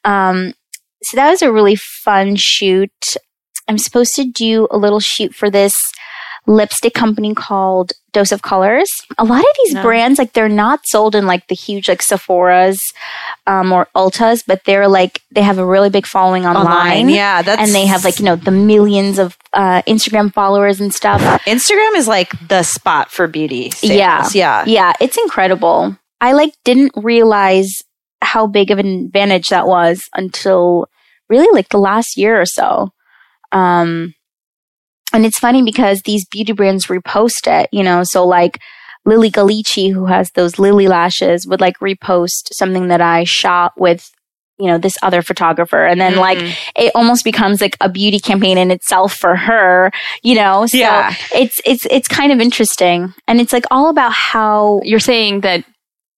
[0.04, 0.54] Um,
[1.02, 2.90] so that was a really fun shoot.
[3.68, 5.74] I'm supposed to do a little shoot for this
[6.46, 8.90] lipstick company called Dose of Colors.
[9.18, 9.82] A lot of these No.
[9.82, 12.80] brands, like they're not sold in like the huge like Sephora's
[13.46, 17.08] um, or Ultas, but they're like they have a really big following online.
[17.08, 20.92] yeah that's And they have like, you know, the millions of uh, Instagram followers and
[20.94, 21.20] stuff.
[21.44, 23.92] instagram is like the spot for beauty sales.
[23.92, 24.28] Yeah.
[24.34, 25.96] yeah Yeah, it's incredible.
[26.20, 27.82] I like didn't realize
[28.22, 30.86] how big of an advantage that was until
[31.28, 32.90] really like the last year or so.
[33.52, 34.14] Um,
[35.14, 38.58] and it's funny because these beauty brands repost it, you know, so like
[39.06, 44.10] Lilly Ghalichi, who has those Lilly Lashes, would like repost something that I shot with,
[44.58, 45.84] you know, this other photographer.
[45.84, 46.54] And then like Mhm.
[46.76, 49.90] it almost becomes like a beauty campaign in itself for her,
[50.22, 50.66] you know?
[50.66, 51.14] So Yeah.
[51.34, 53.12] it's it's it's kind of interesting.
[53.28, 55.64] And it's like all about how You're saying that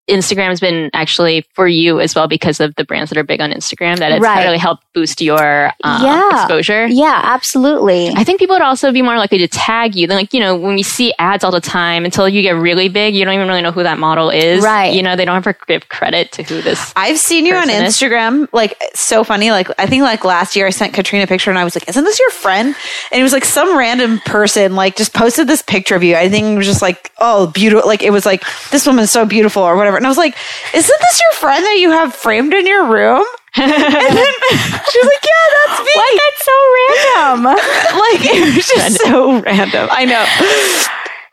[0.09, 3.41] Instagram has been actually for you as well because of the brands that are big
[3.41, 4.45] on Instagram that it's Right.
[4.45, 6.29] really helped boost your um, Yeah.
[6.43, 6.87] exposure.
[6.87, 8.11] Yeah, absolutely.
[8.15, 10.07] I think people would also be more likely to tag you.
[10.07, 12.89] Then, like, you know, when you see ads all the time, until you get really
[12.89, 14.63] big, you don't even really know who that model is.
[14.63, 14.95] Right.
[14.95, 16.93] You know, they don't ever give credit to who this.
[16.97, 17.97] I've seen you on person is.
[17.97, 18.49] Instagram.
[18.53, 19.51] Like, so funny.
[19.51, 21.89] Like, I think like last year I sent Katrina a picture and I was like,
[21.89, 22.75] isn't this your friend?
[23.13, 26.15] And it was like some random person like just posted this picture of you.
[26.17, 27.89] I think it was just like, oh, beautiful.
[27.89, 29.99] Like, it was like, this woman's so beautiful or whatever.
[29.99, 30.37] And I was like,
[30.75, 33.25] isn't this your friend that you have framed in your room?
[33.57, 35.93] and then she was like, yeah, that's me.
[35.95, 37.45] Why that's so random?
[37.45, 39.89] like, it was just so random.
[39.91, 40.25] I know.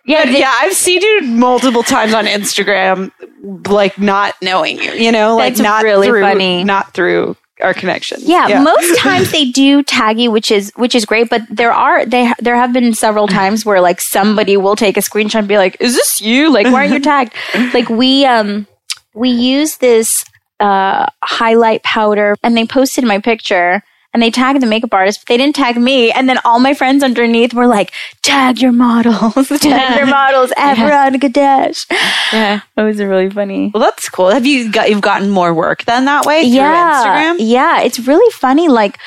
[0.05, 3.11] yeah, yeah, I've seen you multiple times on Instagram,
[3.67, 6.63] like not knowing you, you know, like That's not really through, funny.
[6.63, 8.19] not through our connection.
[8.21, 11.29] Yeah, most times they do tag you, which is which is great.
[11.29, 15.01] But there are they there have been several times where like somebody will take a
[15.01, 16.51] screenshot and be like, "Is this you?
[16.51, 17.33] Like, why aren't you tagged?"
[17.73, 18.67] like we um
[19.13, 20.23] we use this
[20.59, 23.83] uh highlight powder, and they posted my picture.
[24.13, 26.11] And they tagged the makeup artist, but they didn't tag me.
[26.11, 31.19] And then all my friends underneath were like, "Tag your models, tag your models, Avron
[31.21, 31.85] Kadesh."
[32.31, 32.59] Yeah.
[32.75, 33.71] That was really funny.
[33.73, 34.29] Well, that's cool.
[34.29, 37.35] Have you got you've gotten more work done that way through yeah, Instagram?
[37.39, 38.67] Yeah, it's really funny.
[38.67, 38.99] Like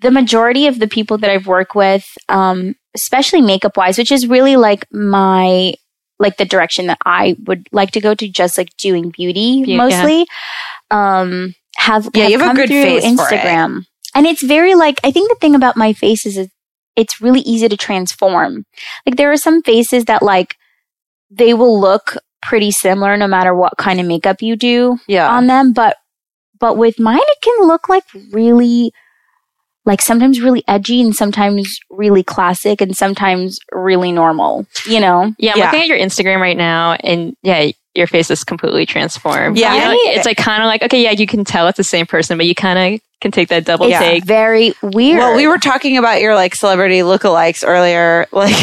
[0.00, 4.26] the majority of the people that I've worked with, um, especially makeup wise, which is
[4.26, 5.74] really like my
[6.18, 9.70] like the direction that I would like to go to, just like doing beauty Beau-
[9.70, 9.76] yeah.
[9.78, 10.26] mostly.
[10.90, 13.40] Um, have Yeah, have you have a good through face for it.
[13.40, 13.84] Instagram.
[14.14, 16.48] And it's very like I think the thing about my face is
[16.96, 18.64] it's really easy to transform.
[19.06, 20.56] Like there are some faces that like
[21.30, 25.30] they will look pretty similar no matter what kind of makeup you do Yeah.
[25.30, 25.96] on them, but
[26.58, 28.92] but with mine it can look like really
[29.86, 35.32] like sometimes really edgy and sometimes really classic and sometimes really normal, you know?
[35.38, 35.64] Yeah, I'm Yeah.
[35.66, 39.58] looking at your Instagram right now, and yeah, your face is completely transformed.
[39.58, 39.74] Yeah.
[39.74, 42.06] You know, it's like kind of like okay, yeah, you can tell it's the same
[42.06, 44.24] person, but you kind of can take that double It's take.
[44.24, 45.18] very weird.
[45.18, 48.54] Well, we were talking about your like celebrity lookalikes earlier, like,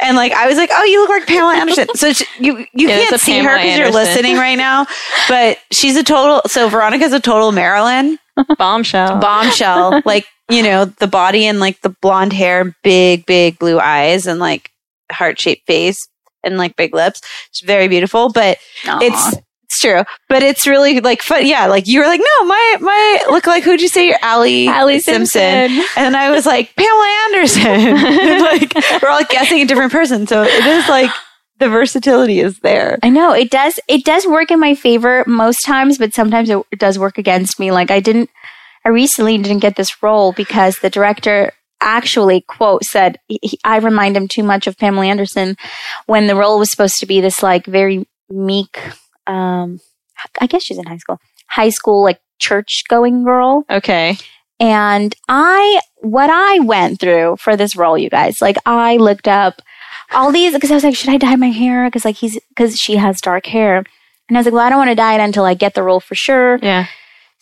[0.00, 2.66] and like I was like, "Oh, you look like Pamela Anderson." So she, you you
[2.88, 4.86] Yeah, can't a see her because you're listening right now,
[5.28, 6.42] but she's a total.
[6.46, 8.18] So Veronica's a total Marilyn
[8.58, 9.18] Bombshell.
[9.18, 14.26] bombshell, like you know the body and like the blonde hair, big big blue eyes,
[14.26, 14.70] and like
[15.10, 16.06] heart shaped face
[16.46, 17.20] and like big lips.
[17.50, 18.98] It's very beautiful, but Aw.
[19.02, 19.36] it's.
[19.68, 21.44] It's true, but it's really like fun.
[21.44, 24.68] Yeah, like you were like, no, my my look like who'd you say you're Allie
[24.68, 25.68] Allie Simpson.
[25.68, 25.84] Simpson.
[25.96, 27.62] And I was like, Pamela Anderson.
[27.66, 30.28] And, like we're all guessing a different person.
[30.28, 31.10] So it is like
[31.58, 33.00] the versatility is there.
[33.02, 33.80] I know it does.
[33.88, 37.72] It does work in my favor most times, but sometimes it does work against me.
[37.72, 38.30] Like I didn't.
[38.84, 44.16] I recently didn't get this role because the director actually quote said he, I remind
[44.16, 45.56] him too much of Pamela Anderson
[46.06, 48.78] when the role was supposed to be this like very meek.
[49.26, 49.80] Um,
[50.40, 51.20] I guess she's in high school.
[51.48, 53.64] High school like church going girl.
[53.70, 54.16] okay.
[54.58, 59.60] And I, what I went through for this role, you guys, like I looked up
[60.12, 61.86] all these because I was like, should I dye my hair?
[61.86, 63.84] Because like he's because she has dark hair,
[64.28, 65.82] and I was like, well, I don't want to dye it until I get the
[65.82, 66.58] role for sure.
[66.62, 66.86] Yeah.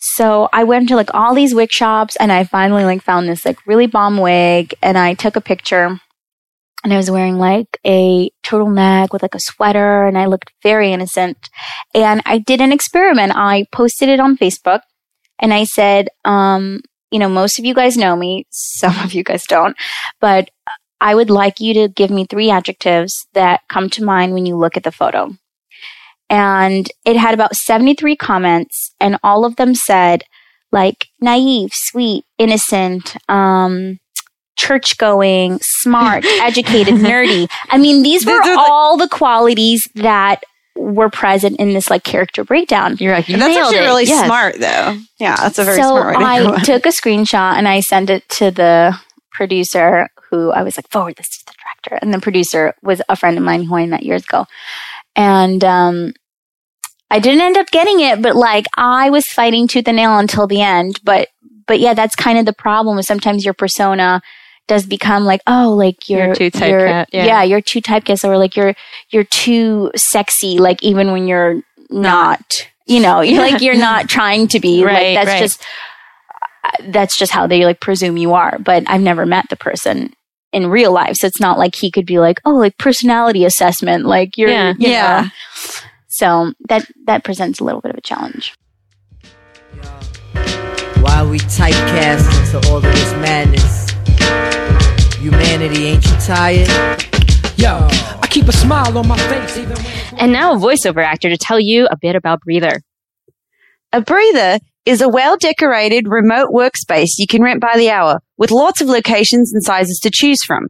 [0.07, 3.43] So I went to like all these wig shops, and I finally like found this
[3.43, 5.99] like really bomb wig, and I took a picture.
[6.83, 10.93] And I was wearing like a turtleneck with like a sweater, and I looked very
[10.93, 11.49] innocent.
[11.95, 13.33] And I did an experiment.
[13.35, 14.81] I posted it on Facebook,
[15.39, 19.23] and I said, um, you know, most of you guys know me, some of you
[19.23, 19.75] guys don't,
[20.21, 20.51] but
[21.01, 24.55] I would like you to give me three adjectives that come to mind when you
[24.55, 25.35] look at the photo.
[26.29, 30.23] And it had about 73 comments, and all of them said,
[30.71, 33.99] like, naive, sweet, innocent, um,
[34.57, 37.47] church going, smart, educated, nerdy.
[37.69, 40.41] I mean, these were They're all the qualities that
[40.77, 42.97] were present in this like character breakdown.
[42.99, 43.87] You're like, you that's nailed actually it.
[43.87, 44.25] really Yes.
[44.25, 44.97] smart though.
[45.19, 46.57] Yeah, that's a very so smart way to I go.
[46.59, 48.97] took a screenshot and I sent it to the
[49.31, 51.99] producer who I was like, forward this to the director.
[52.03, 54.47] And the producer was a friend of mine who I met years ago.
[55.15, 56.13] And um,
[57.09, 60.47] I didn't end up getting it, but like I was fighting tooth and nail until
[60.47, 60.99] the end.
[61.03, 61.29] But
[61.67, 64.21] but yeah, that's kind of the problem is sometimes your persona
[64.67, 67.43] does become like, oh, like you're, You're too typecast, yeah.
[67.43, 68.73] you're too typecast or like you're
[69.09, 72.69] you're too sexy, like even when you're not.
[72.87, 74.83] You know, you're like you're not trying to be.
[74.83, 75.39] Right, like that's right.
[75.39, 75.63] just
[76.87, 78.59] that's just how they like presume you are.
[78.59, 80.13] But I've never met the person
[80.51, 84.05] in real life, so it's not like he could be like, oh, like personality assessment,
[84.05, 84.73] like you're, Yeah.
[84.77, 85.29] you Yeah.
[86.07, 88.53] So that that presents a little bit of a challenge.
[91.01, 93.91] Why we typecast into all of this madness?
[95.19, 96.67] Humanity, ain't you tired?
[97.57, 97.87] Yo,
[98.21, 101.37] I keep a smile on my face even when And now a voiceover actor to
[101.37, 102.81] tell you a bit about Breather.
[103.93, 108.51] A breather is a well decorated remote workspace you can rent by the hour with
[108.51, 110.67] lots of locations and sizes to choose from.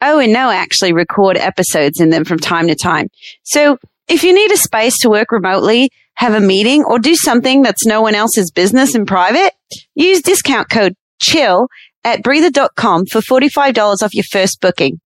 [0.00, 3.08] Oh, and no actually record episodes in them from time to time.
[3.42, 7.62] So if you need a space to work remotely, have a meeting, or do something
[7.62, 9.52] that's no one else's business in private,
[9.94, 11.68] use discount code CHILL
[12.04, 15.00] at breather.com for $45 off your first booking.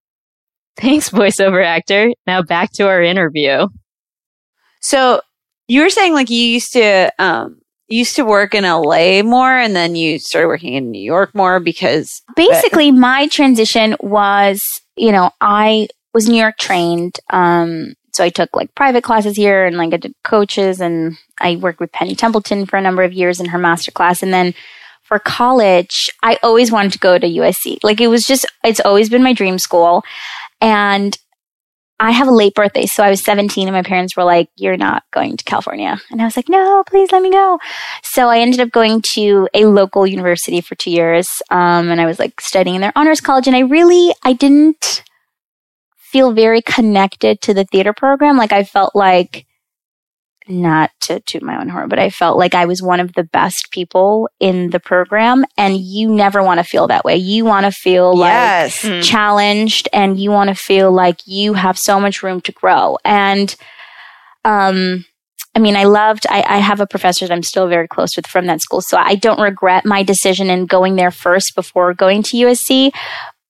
[0.77, 2.11] Thanks, voiceover actor.
[2.27, 3.69] Now back to our interview.
[4.81, 5.21] So
[5.69, 7.61] you were saying like you used to um you
[7.91, 11.61] used to work in LA more and then you started working in New York more
[11.61, 14.63] because Basically, my transition was,
[14.97, 17.19] you know, I was New York trained.
[17.31, 21.57] Um, so I took like private classes here and like I did coaches and I
[21.57, 24.23] worked with Penny Templeton for a number of years in her master class.
[24.23, 24.55] And then
[25.03, 27.79] for college, I always wanted to go to USC.
[27.83, 30.05] Like it was just, it's always been my dream school.
[30.61, 31.17] And
[32.01, 32.87] I have a late birthday.
[32.87, 36.01] So I was 17 and my parents were like, you're not going to California.
[36.11, 37.59] And I was like, no, please let me go.
[38.03, 41.29] So I ended up going to a local university for two years.
[41.51, 43.47] Um, and I was like studying in their honors college.
[43.47, 45.05] And I really, I didn't
[45.99, 48.39] feel very connected to the theater program.
[48.39, 49.47] Like I felt like,
[50.49, 53.25] not to toot my own horn, but I felt like I was one of the
[53.25, 55.45] best people in the program.
[55.57, 57.17] And you never want to feel that way.
[57.17, 58.31] You want to feel like.
[58.73, 59.03] Mm.
[59.03, 62.99] challenged and you want to feel like you have so much room to grow.
[63.05, 63.55] And
[64.45, 65.05] um
[65.55, 68.27] I mean, I loved, I, I have a professor that I'm still very close with
[68.27, 68.81] from that school.
[68.81, 72.93] So I don't regret my decision in going there first before going to USC.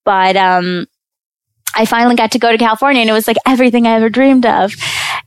[0.04, 0.86] But, um,
[1.74, 4.46] I finally got to go to California and it was like everything I ever dreamed
[4.46, 4.72] of.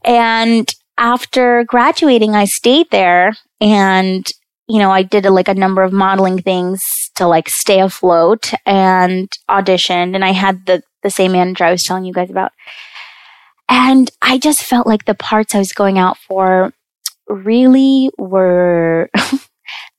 [0.04, 4.26] And after graduating, I stayed there and,
[4.68, 6.80] you know, I did a, like a number of modeling things
[7.16, 10.16] to like stay afloat and auditioned.
[10.16, 12.52] And I had the, the same manager I was telling you guys about.
[13.70, 16.74] And I just felt like the parts I was going out for
[17.28, 19.10] really were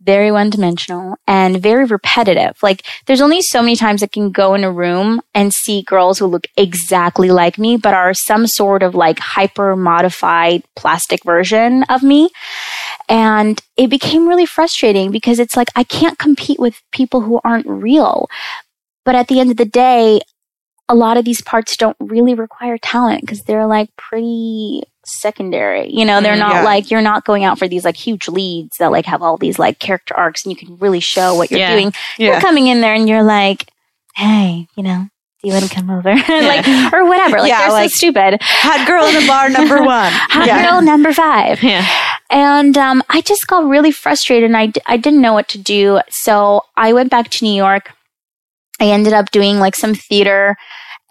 [0.05, 2.57] very one dimensional and very repetitive.
[2.63, 6.19] Like there's only so many times I can go in a room and see girls
[6.19, 11.85] who look exactly like me, but are some sort of like hyper modified plastic version
[11.85, 12.31] of me.
[13.09, 17.67] And it became really frustrating because it's like I can't compete with people who aren't
[17.67, 18.29] real.
[19.05, 20.21] But at the end of the day,
[20.89, 25.91] a lot of these parts don't really require talent because they're like pretty secondary.
[25.93, 26.63] You know, they're Mm, not yeah.
[26.65, 29.59] like you're not going out for these like huge leads that like have all these
[29.59, 31.73] like character arcs and you can really show what you're Yeah.
[31.75, 31.93] doing.
[32.19, 33.69] You're coming in there and you're like,
[34.17, 35.07] hey, you know,
[35.43, 36.15] do you want to come over?
[36.29, 37.39] like or whatever.
[37.41, 38.39] Like Yeah, they're like- so stupid.
[38.41, 40.13] Hot girl in the bar number one.
[40.13, 40.71] Hot Yeah.
[40.71, 41.63] girl number five.
[41.63, 41.87] Yeah.
[42.31, 45.59] And um, I just got really frustrated and I, d- I didn't know what to
[45.59, 46.01] do.
[46.09, 47.93] So I went back to New York.
[48.81, 50.57] I ended up doing like some theater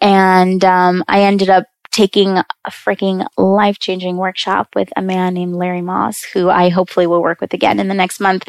[0.00, 5.54] and um, I ended up taking a freaking life changing workshop with a man named
[5.54, 8.48] Larry Moss, who I hopefully will work with again in the next month.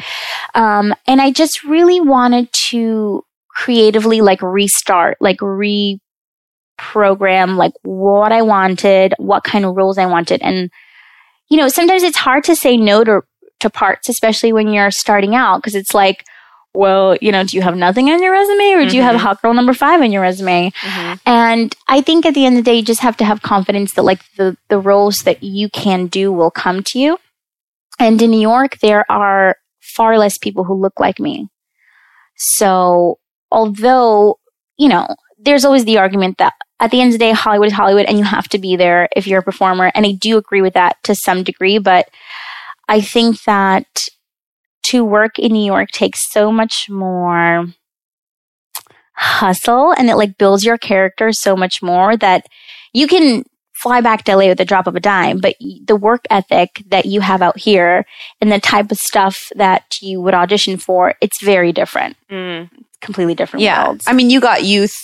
[0.54, 6.00] Um, and I just really wanted to creatively like restart, like reprogram
[7.56, 10.42] like what I wanted, what kind of roles I wanted.
[10.42, 10.70] And
[11.48, 13.20] you know, sometimes it's hard to say no to,
[13.60, 16.24] to parts, especially when you're starting out, because it's like,
[16.76, 19.24] well, you know, do you have nothing on your resume or do you have mm-hmm.
[19.24, 20.70] hot girl number five on your resume?
[20.70, 21.14] Mm-hmm.
[21.24, 23.94] And I think at the end of the day, you just have to have confidence
[23.94, 27.18] that like the, the roles that you can do will come to you.
[27.98, 31.48] And in New York, there are far less people who look like me.
[32.36, 33.18] So
[33.50, 34.38] although,
[34.76, 35.08] you know,
[35.38, 38.18] there's always the argument that at the end of the day, Hollywood is Hollywood and
[38.18, 39.90] you have to be there if you're a performer.
[39.94, 42.10] And I do agree with that to some degree, but
[42.88, 43.86] I think that
[44.90, 47.66] to work in New York takes so much more
[49.14, 52.46] hustle and it like builds your character so much more that
[52.92, 53.44] you can
[53.82, 57.04] fly back to LA with a drop of a dime, but the work ethic that
[57.06, 58.06] you have out here
[58.40, 62.16] and the type of stuff that you would audition for, it's very different.
[62.30, 62.70] Mm.
[63.02, 63.84] Completely different Yeah.
[63.84, 64.04] worlds.
[64.06, 64.94] I mean, you got youth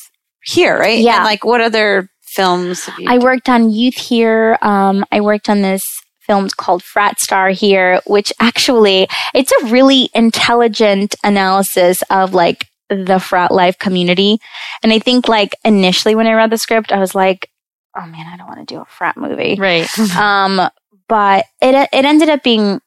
[0.45, 0.99] here, right?
[0.99, 1.17] Yeah.
[1.17, 4.59] And like, what other films have you I worked on Youth here.
[4.63, 5.83] Um, I worked on this
[6.27, 13.19] film called Frat Star here, which actually it's a really intelligent analysis of like the
[13.19, 14.39] frat life community.
[14.83, 17.51] And I think like initially when I read the script, I was like,
[17.97, 19.57] oh man, I don't want to do a frat movie.
[19.59, 19.89] Right.
[20.17, 20.61] Um,
[21.09, 22.81] but it it ended up being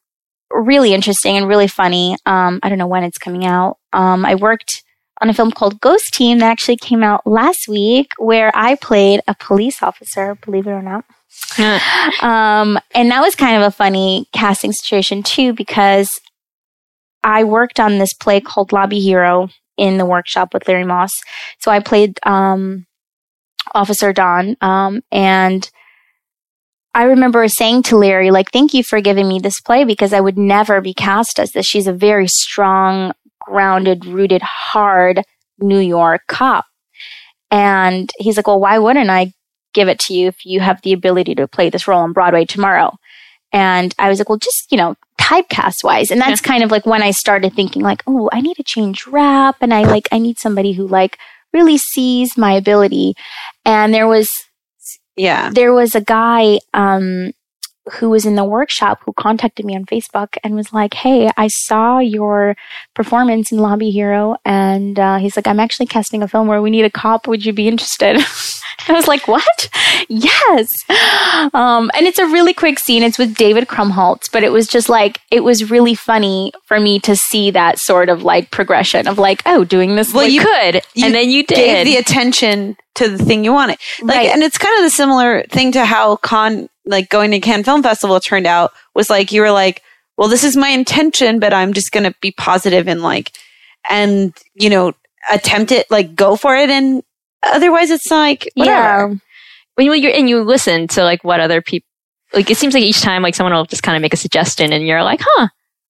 [0.52, 2.18] really interesting and really funny.
[2.26, 3.78] Um, I don't know when it's coming out.
[3.94, 4.84] Um, I worked
[5.22, 9.22] on a film called Ghost Team that actually came out last week, where I played
[9.28, 10.36] a police officer.
[10.36, 11.06] Believe it or not.
[12.22, 16.10] um, and that was kind of a funny casting situation too, because
[17.24, 21.12] I worked on this play called Lobby Hero in the workshop with Larry Moss.
[21.60, 22.86] So I played um,
[23.74, 25.70] Officer Dawn, um, and
[26.94, 30.22] I remember saying to Larry, like, thank you for giving me this play because I
[30.22, 31.66] would never be cast as this.
[31.66, 35.24] She's a very strong, grounded, rooted, hard
[35.60, 36.66] New York cop.
[37.52, 39.34] And he's like, well, why wouldn't I
[39.76, 42.46] give it to you if you have the ability to play this role on Broadway
[42.46, 42.98] tomorrow?
[43.54, 46.10] And I was like, well, just, you know, typecast wise.
[46.12, 49.06] And that's kind of like when I started thinking like, oh, I need to change
[49.08, 51.18] rap and I like, I need somebody who like
[51.54, 53.14] really sees my ability.
[53.64, 54.30] And there was
[55.16, 55.52] Yeah.
[55.54, 57.32] there was a guy um,
[57.94, 61.48] who was in the workshop who contacted me on Facebook and was like, "Hey, I
[61.48, 62.58] saw your
[62.94, 66.72] performance in Lobby Hero, and uh, he's like, I'm actually casting a film where we
[66.72, 67.28] need a cop.
[67.28, 68.18] Would you be interested?"
[68.88, 69.70] I was like, "What?
[70.10, 70.68] Yes!"
[71.54, 73.04] Um, and it's a really quick scene.
[73.04, 77.00] It's with David Krumholtz, but it was just like it was really funny for me
[77.02, 80.14] to see that sort of like progression of like, oh, doing this.
[80.14, 83.54] Well, like, you could, you and then you gave the attention to the thing you
[83.54, 83.78] wanted.
[84.02, 84.30] Like, Right.
[84.30, 87.84] and it's kind of the similar thing to how con, like going to Cannes Film
[87.84, 89.82] Festival turned out was like, you were like,
[90.18, 93.32] well, this is my intention, but I'm just going to be positive and like,
[93.90, 94.94] and, you know,
[95.32, 96.70] attempt it, like go for it.
[96.70, 97.04] And
[97.46, 98.78] otherwise it's like, whatever.
[98.78, 99.08] yeah.
[99.76, 101.88] when you you're and you listen to like what other people
[102.34, 104.74] like it seems like each time like someone will just kind of make a suggestion
[104.74, 105.48] and you're like huh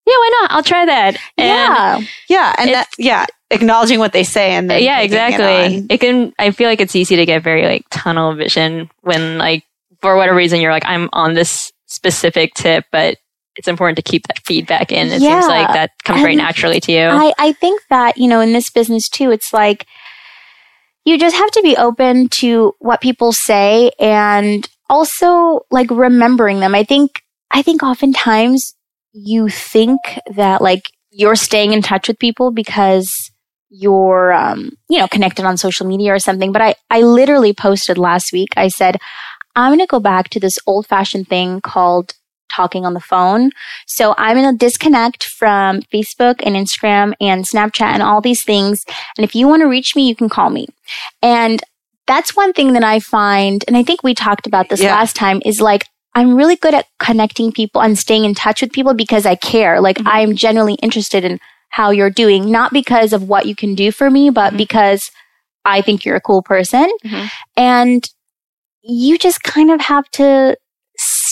[0.07, 2.00] yeah why not i'll try that and Yeah.
[2.28, 2.55] Yeah.
[2.59, 6.32] And that, yeah, acknowledging what they say and then yeah taking it exactly it, can
[6.38, 9.62] i feel like it's easy to get very like tunnel vision when like
[10.02, 13.16] for whatever reason you're like i'm on this specific tip but
[13.57, 15.07] it's important to keep that feedback in.
[15.12, 15.38] It Yeah.
[15.40, 17.05] seems like that comes very naturally to you.
[17.07, 19.86] I, I think that, you know, in this business too, it's like
[21.05, 26.74] you just have to be open to what people say and also like remembering them.
[26.74, 28.74] I think, I think oftentimes
[29.12, 30.00] you think
[30.34, 33.11] that like you're staying in touch with people because
[33.68, 36.52] you're, um, you know, connected on social media or something.
[36.52, 38.96] But I, I literally posted last week, I said,
[39.57, 42.14] I'm going to go back to this old fashioned thing called
[42.55, 43.50] talking on the phone.
[43.86, 48.84] So I'm going to disconnect from Facebook and Instagram and Snapchat and all these things.
[49.16, 50.66] And if you want to reach me, you can call me.
[51.22, 51.62] And
[52.07, 54.94] that's one thing that I find, and I think we talked about this Yeah.
[54.94, 55.86] last time, is like
[56.16, 59.80] I'm really good at connecting people and staying in touch with people because I care.
[59.80, 61.40] Like I'm genuinely interested in
[61.70, 65.11] how you're doing, not because of what you can do for me, but because
[65.64, 66.88] I think you're a cool person.
[67.05, 67.30] Mhm.
[67.57, 68.09] And
[68.82, 70.57] you just kind of have to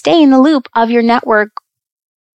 [0.02, 1.50] stay in the loop of your network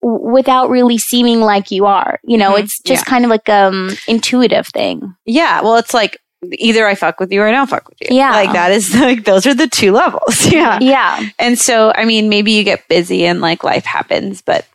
[0.01, 2.19] without really seeming like you are.
[2.23, 2.59] You know, Mhm.
[2.59, 3.09] it's just Yeah.
[3.09, 5.15] kind of like um intuitive thing.
[5.25, 5.59] Yeah.
[5.61, 6.17] Well, it's like
[6.53, 8.15] either I fuck with you or I don't fuck with you.
[8.15, 8.31] Yeah.
[8.31, 10.45] Like that is like those are the two levels.
[10.51, 10.79] Yeah.
[10.79, 11.27] Yeah.
[11.39, 14.65] And so, I mean, maybe you get busy and like life happens, but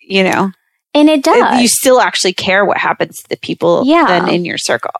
[0.00, 0.50] you know,
[0.94, 1.60] And it it- does.
[1.62, 4.06] you still actually care what happens to the people Yeah.
[4.08, 4.92] then in your circle.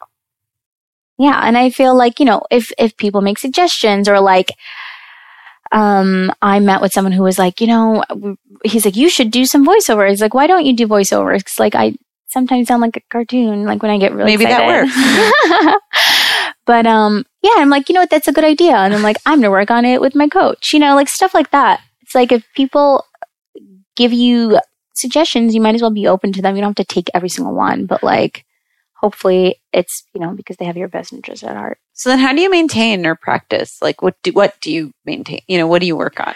[1.19, 4.51] Yeah, and I feel like, you know, if if people make suggestions or like
[5.73, 8.05] um I met with someone who was like, you know,
[8.65, 10.09] he's like you should do some voiceover.
[10.09, 11.45] He's like, why don't you do voiceovers?
[11.45, 11.95] 'Cause, like I
[12.29, 15.79] sometimes sound like a cartoon like when I get really Maybe that works.
[16.67, 18.75] but um yeah, I'm like, you know what, that's a good idea.
[18.77, 20.73] And I'm like, I'm going to work on it with my coach.
[20.73, 21.81] You know, like stuff like that.
[22.01, 23.05] It's like if people
[23.97, 24.59] give you
[24.95, 26.57] suggestions, you might as well be open to them.
[26.57, 28.45] You don't have to take every single one, but like
[29.05, 31.77] hopefully it's, you know, because they have your best interest at heart.
[31.93, 33.77] So then how do you maintain or practice?
[33.83, 35.41] Like what do what do you maintain?
[35.47, 36.35] You know, what do you work on?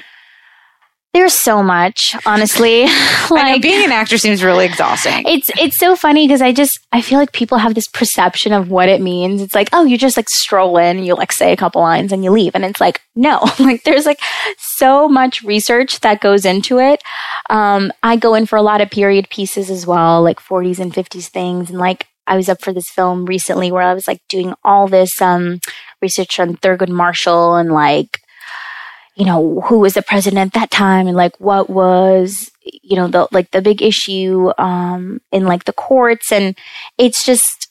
[1.14, 2.84] There's so much, honestly.
[2.86, 5.24] I know being an actor seems really exhausting.
[5.26, 8.70] it's it's so funny because I just I feel like people have this perception of
[8.70, 9.40] what it means.
[9.40, 12.22] It's like, oh, you just like stroll in, you like say a couple lines and
[12.22, 12.54] you leave.
[12.54, 13.40] And it's like, no.
[13.58, 14.20] like there's like
[14.58, 17.02] so much research that goes into it.
[17.48, 20.92] Um, I go in for a lot of period pieces as well, like 40s and
[20.92, 21.70] 50s things.
[21.70, 24.86] And like I was up for this film recently where I was like doing all
[24.86, 25.60] this um
[26.00, 28.20] research on Thurgood Marshall and like
[29.16, 33.08] you know who was the president at that time and like what was you know
[33.08, 36.30] the like the big issue um in like the courts.
[36.30, 36.56] And
[36.96, 37.68] it's just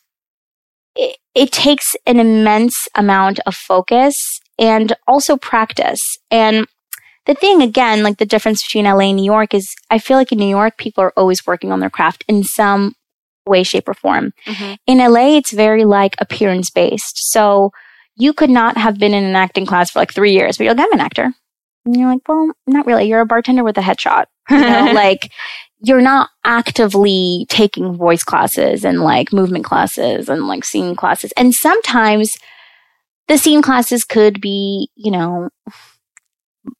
[0.95, 4.15] it, it takes an immense amount of focus
[4.59, 6.01] and also practice.
[6.29, 6.67] And
[7.27, 10.31] the thing again like the difference between LA and New York is I feel like
[10.31, 12.95] in New York people are always working on their craft in some
[13.47, 14.73] way shape or form mm-hmm.
[14.85, 17.71] in LA it's very like appearance based so
[18.17, 20.73] you could not have been in an acting class for like three years, but you're
[20.73, 21.33] like, I'm an actor.
[21.85, 23.07] And you're like, well, not really.
[23.07, 24.25] You're a bartender with a headshot.
[24.49, 25.31] You know, like
[25.79, 31.31] you're not actively taking voice classes and like movement classes and like scene classes.
[31.37, 32.31] And sometimes
[33.27, 35.49] the scene classes could be, you know,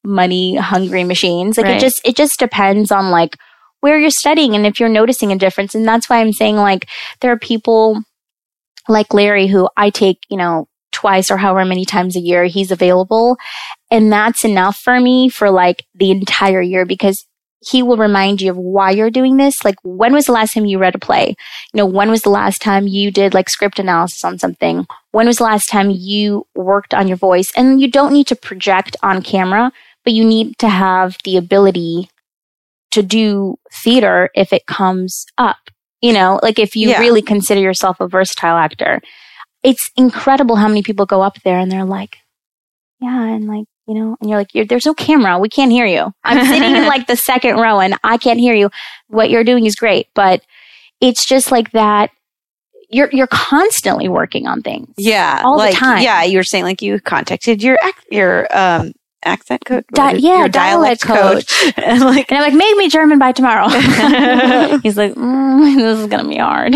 [0.04, 1.56] money hungry machines.
[1.56, 1.76] Like Right.
[1.76, 3.36] it just, it just depends on like
[3.80, 5.74] where you're studying and if you're noticing a difference.
[5.74, 6.88] And that's why I'm saying like
[7.20, 8.02] there are people
[8.88, 12.70] like Larry who I take, you know, twice or however many times a year he's
[12.70, 13.36] available.
[13.90, 17.24] And that's enough for me for like the entire year because
[17.66, 19.64] he will remind you of why you're doing this.
[19.64, 21.34] Like, when was the last time you read a play?
[21.72, 24.86] You know, when was the last time you did like script analysis on something?
[25.10, 27.50] When was the last time you worked on your voice?
[27.56, 29.72] And you don't need to project on camera,
[30.04, 32.08] but you need to have the ability
[32.92, 35.56] to do theater if it comes up.
[36.00, 37.00] You know, like if you Yeah.
[37.00, 39.00] really consider yourself a versatile actor,
[39.62, 42.16] it's incredible how many people go up there and they're like,
[43.00, 45.38] yeah, and like, you know, and you're like, you're, there's no camera.
[45.38, 46.12] We can't hear you.
[46.24, 48.70] I'm sitting in like the second row and I can't hear you.
[49.08, 50.42] What you're doing is great, but
[51.00, 52.10] it's just like that.
[52.90, 54.88] You're, you're constantly working on things.
[54.96, 56.02] Yeah, all the time.
[56.02, 58.92] Yeah, you were saying like you contacted your ac- your um
[59.24, 61.08] accent coach, Di- yeah, your dialect
[61.76, 63.68] and like And I'm like, make me German by tomorrow.
[64.82, 66.74] He's like, mm, this is going to be hard.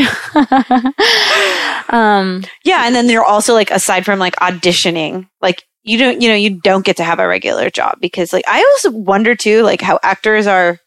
[1.91, 6.29] um, yeah, and then you're also like aside from like auditioning, like you don't you
[6.29, 9.63] know you don't get to have a regular job because like I also wonder too
[9.63, 10.79] like how actors are.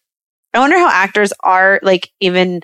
[0.54, 2.62] I wonder how actors are like even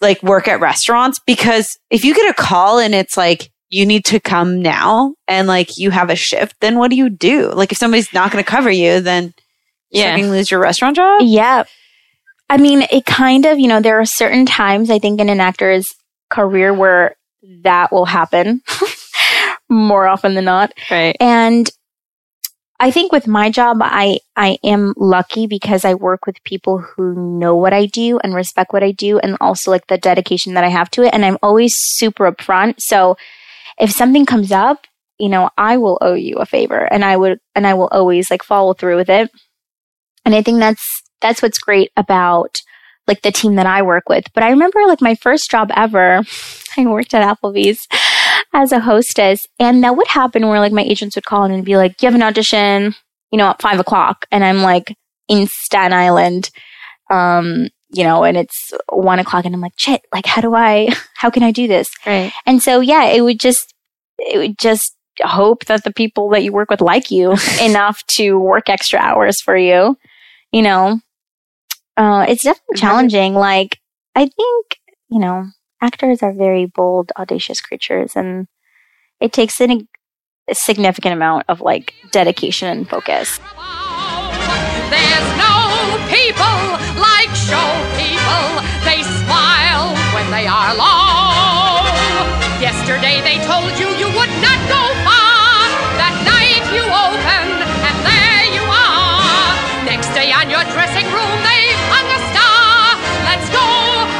[0.00, 4.04] like work at restaurants because if you get a call and it's like you need
[4.06, 7.50] to come now and like you have a shift, then what do you do?
[7.52, 9.34] Like if somebody's not going to cover you, then
[9.90, 10.12] you Yeah.
[10.14, 11.22] fucking lose your restaurant job.
[11.24, 11.64] yeah.
[12.48, 15.40] I mean, it kind of, you know, there are certain times I think in an
[15.40, 15.84] actor's
[16.30, 17.16] career where
[17.62, 18.62] that will happen
[19.68, 20.72] more often than not.
[20.90, 21.16] Right.
[21.18, 21.68] And
[22.78, 27.14] I think with my job, I, I am lucky because I work with people who
[27.38, 30.64] know what I do and respect what I do and also like the dedication that
[30.64, 31.14] I have to it.
[31.14, 32.74] And I'm always super upfront.
[32.78, 33.16] So
[33.78, 34.86] if something comes up,
[35.18, 38.30] you know, I will owe you a favor and I would, and I will always
[38.30, 39.30] like follow through with it.
[40.24, 40.84] And I think that's,
[41.20, 42.60] that's what's great about
[43.06, 44.24] like the team that I work with.
[44.34, 46.22] But I remember like my first job ever,
[46.76, 47.86] I worked at Applebee's
[48.52, 49.46] as a hostess.
[49.58, 52.06] And that would happen where like my agents would call in and be like, you
[52.06, 52.94] have an audition,
[53.30, 54.26] you know, at five o'clock.
[54.30, 54.94] And I'm like
[55.28, 56.50] in Staten Island,
[57.10, 60.88] um, you know, and it's one o'clock and I'm like, shit, like, how do I,
[61.14, 61.88] how can I do this?
[62.04, 62.32] Right.
[62.44, 63.74] And so, yeah, it would just,
[64.18, 68.38] it would just hope that the people that you work with like you enough to
[68.38, 69.96] work extra hours for you,
[70.52, 71.00] you know.
[71.96, 73.34] Uh, it's definitely challenging.
[73.34, 73.78] Like,
[74.14, 74.78] I think,
[75.08, 75.46] you know,
[75.80, 78.48] actors are very bold, audacious creatures, and
[79.18, 79.88] it takes an,
[80.48, 83.38] a significant amount of like dedication and focus.
[84.90, 86.75] There's no people like show
[88.84, 91.82] They smile when they are low.
[92.60, 95.68] Yesterday they told you you would not go far.
[96.00, 99.52] That night you opened and there you are.
[99.84, 101.62] Next day on your dressing room they
[101.92, 102.96] hung a star.
[103.28, 103.68] Let's go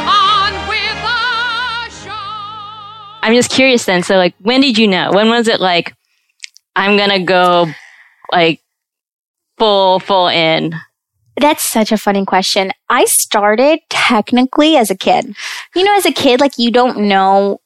[0.05, 1.23] on with the
[2.05, 3.23] show.
[3.23, 4.03] I'm just curious then.
[4.03, 5.11] So, like, when did you know?
[5.11, 5.95] When was it like,
[6.75, 7.67] I'm gonna go,
[8.31, 8.61] like,
[9.57, 10.75] full, full in?
[11.39, 12.71] That's such a funny question.
[12.89, 15.35] I started technically as a kid.
[15.75, 17.61] You know, as a kid, like you don't know,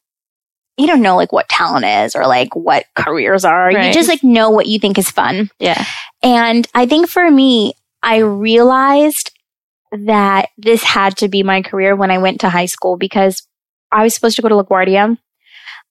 [0.78, 3.72] you don't know like what talent is or like what careers are.
[3.72, 5.50] You just like know what you think is fun.
[5.60, 5.86] Yeah.
[6.22, 9.32] And I think for me, I realized
[9.92, 13.46] that this had to be my career when I went to high school because
[13.92, 15.18] I was supposed to go to LaGuardia,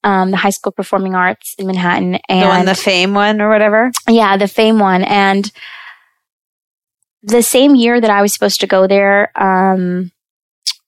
[0.03, 2.19] um, the high school performing arts in Manhattan.
[2.27, 3.91] And the one, the fame one or whatever.
[4.07, 5.03] yeah, the fame one.
[5.03, 5.51] And
[7.23, 10.11] the same year that I was supposed to go there, um,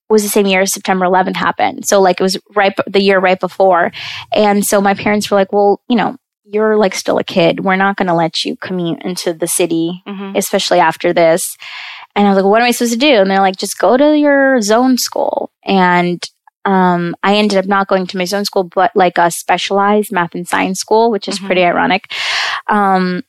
[0.09, 1.85] was the same year September 11th happened.
[1.87, 3.91] So like it was right, the year right before.
[4.31, 7.61] And so my parents were like, well, you know, you're like still a kid.
[7.63, 10.37] We're not going to let you commute into the city, Mhm.
[10.37, 11.41] especially after this.
[12.15, 13.13] And I was like, what am I supposed to do?
[13.21, 15.51] And they're like, just go to your zone school.
[15.63, 16.21] And
[16.65, 20.35] um, I ended up not going to my zone school, but like a specialized math
[20.35, 21.45] and science school, which is Mhm.
[21.47, 22.11] pretty ironic.
[22.67, 23.23] Um,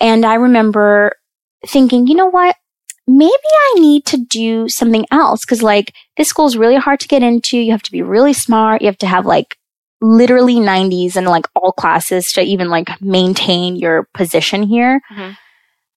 [0.00, 1.12] and I remember
[1.66, 2.56] thinking, you know what?
[3.06, 7.08] Maybe I need to do something else because, like, this school is really hard to
[7.08, 7.56] get into.
[7.58, 8.82] You have to be really smart.
[8.82, 9.56] You have to have like
[10.00, 15.00] literally 90s in like all classes to even like maintain your position here.
[15.10, 15.36] Mhm.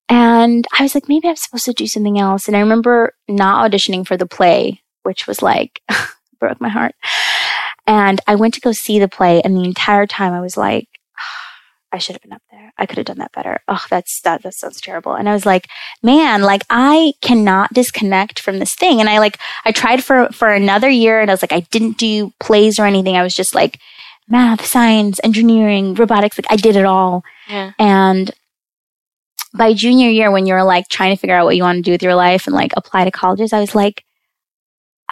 [0.08, 2.48] And I was like, maybe I'm supposed to do something else.
[2.48, 5.80] And I remember not auditioning for the play, which was like,
[6.40, 6.94] broke my heart.
[7.86, 10.88] And I went to go see the play, and the entire time I was like,
[11.93, 12.72] I should have been up there.
[12.78, 13.61] I could have done that better.
[13.66, 15.14] Oh, that's that that sounds terrible.
[15.14, 15.66] And I was like,
[16.03, 19.01] man, like I cannot disconnect from this thing.
[19.01, 21.99] And I like I tried for for another year and I was like I didn't
[21.99, 23.16] do plays or anything.
[23.16, 23.78] I was just like
[24.28, 27.24] math, science, engineering, robotics, like I did it all.
[27.49, 27.72] Yeah.
[27.78, 28.30] And
[29.53, 31.91] by junior year when you're like trying to figure out what you want to do
[31.91, 34.05] with your life and like apply to colleges, I was like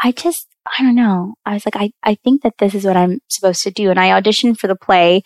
[0.01, 0.47] I just
[0.79, 1.35] I don't know.
[1.45, 3.99] I was like I I think that this is what I'm supposed to do and
[3.99, 5.23] I auditioned for the play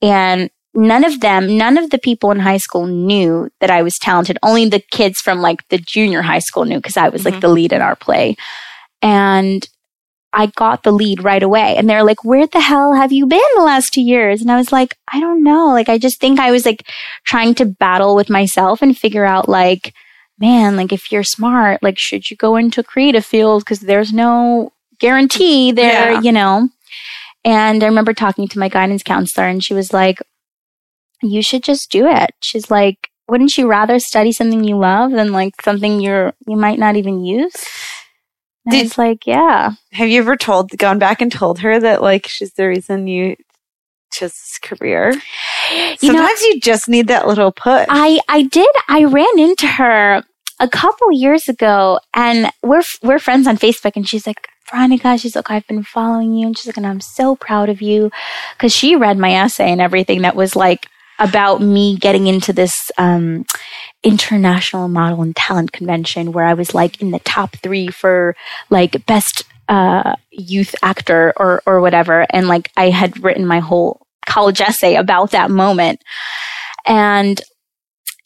[0.00, 3.94] and none of them, none of the people in high school knew that I was
[3.98, 4.38] talented.
[4.42, 7.40] Only the kids from like the junior high school knew because I was like Mhm.
[7.40, 8.36] the lead in our play.
[9.02, 9.66] And
[10.32, 11.76] I got the lead right away.
[11.76, 14.42] And they're like, where the hell have you been the last two years?
[14.42, 15.68] And I was like, I don't know.
[15.68, 16.86] Like, I just think I was like
[17.24, 19.94] trying to battle with myself and figure out like,
[20.38, 23.64] man, like if you're smart, like should you go into a creative field?
[23.64, 26.20] Cause there's no guarantee there, Yeah.
[26.20, 26.68] you know?
[27.44, 30.20] And I remember talking to my guidance counselor and she was like,
[31.22, 32.30] you should just do it.
[32.40, 36.78] She's like, wouldn't you rather study something you love than like something you're, you might
[36.78, 37.54] not even use?
[38.64, 39.72] And I was like, yeah.
[39.92, 43.36] Have you ever told, gone back and told her that like she's the reason you
[44.12, 45.12] chose this career?
[46.00, 47.86] You know, Sometimes you just need that little push.
[47.88, 48.70] I I did.
[48.88, 50.22] I ran into her
[50.58, 53.92] a couple years ago, and we're we're friends on Facebook.
[53.96, 57.00] And she's like, Veronica, she's like, I've been following you, and she's like, and I'm
[57.00, 58.10] so proud of you
[58.56, 60.88] because she read my essay and everything that was like
[61.18, 63.44] about me getting into this um,
[64.02, 68.36] international model and talent convention where I was like in the top three for
[68.70, 74.06] like best uh, youth actor or or whatever, and like I had written my whole
[74.24, 76.00] college essay about that moment,
[76.84, 77.40] and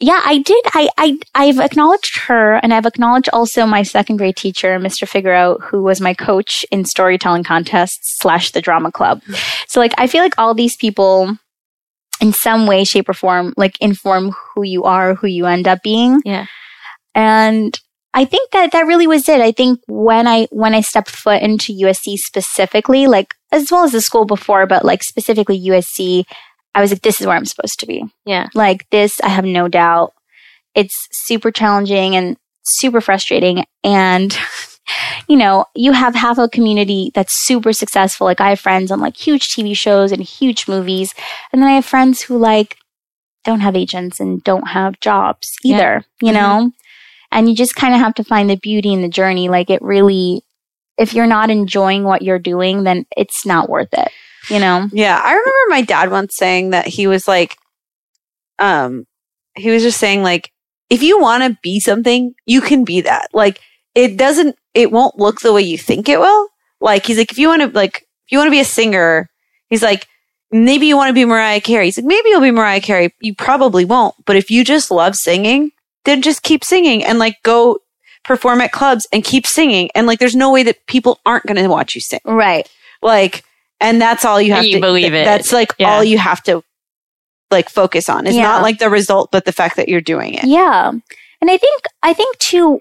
[0.01, 0.65] yeah, I did.
[0.73, 5.07] I, I, I've acknowledged her and I've acknowledged also my second grade teacher, Mr.
[5.07, 9.21] Figaro, who was my coach in storytelling contests slash the drama club.
[9.69, 11.37] So like, I feel like all these people
[12.21, 15.81] in some way, shape, or form, like inform who you are, who you end up
[15.83, 16.21] being.
[16.25, 16.47] Yeah.
[17.15, 17.79] And
[18.13, 19.41] I think that that really was it.
[19.41, 23.93] I think when I when I stepped foot into USC specifically, like as well as
[23.93, 26.25] the school before, but like specifically USC,
[26.75, 28.05] I was like, this is where I'm supposed to be.
[28.25, 28.49] Yeah.
[28.55, 30.13] Like this, I have no doubt.
[30.75, 33.65] It's super challenging and super frustrating.
[33.83, 34.37] And,
[35.31, 38.25] you know, you have half a community that's super successful.
[38.25, 41.15] Like I have friends on like huge TV shows and huge movies.
[41.53, 42.77] And then I have friends who like
[43.45, 45.77] don't have agents and don't have jobs Yeah.
[45.77, 46.73] either, you know?
[47.31, 49.49] And you just kind of have to find the beauty in the journey.
[49.49, 50.43] Like it really,
[50.99, 54.09] if you're not enjoying what you're doing, then it's not worth it,
[54.49, 54.89] you know?
[54.93, 57.57] Yeah, I remember my dad once saying that he was like,
[58.59, 59.05] um,
[59.55, 60.51] he was just saying like,
[60.91, 63.29] if you want to be something, you can be that.
[63.33, 63.61] Like,
[63.95, 66.49] it doesn't, it won't look the way you think it will.
[66.81, 69.29] Like, he's like, if you want to, like, if you want to be a singer,
[69.69, 70.07] he's like,
[70.51, 71.87] maybe you want to be Mariah Carey.
[71.87, 73.15] He's like, maybe you'll be Mariah Carey.
[73.21, 74.15] You probably won't.
[74.25, 75.73] But if you just love singing,
[76.05, 77.79] then just keep singing and like go
[78.25, 79.91] perform at clubs and keep singing.
[79.95, 82.21] And like, there's no way that people aren't going to watch you sing.
[82.25, 82.69] Right.
[83.03, 83.45] Like,
[83.81, 85.25] and that's all you have You to believe it.
[85.25, 85.91] That's like Yeah.
[85.91, 86.63] all you have to
[87.51, 88.27] like focus on.
[88.27, 88.43] It's Yeah.
[88.43, 90.45] not like the result, but the fact that you're doing it.
[90.45, 90.91] Yeah.
[90.91, 92.81] And I think I think too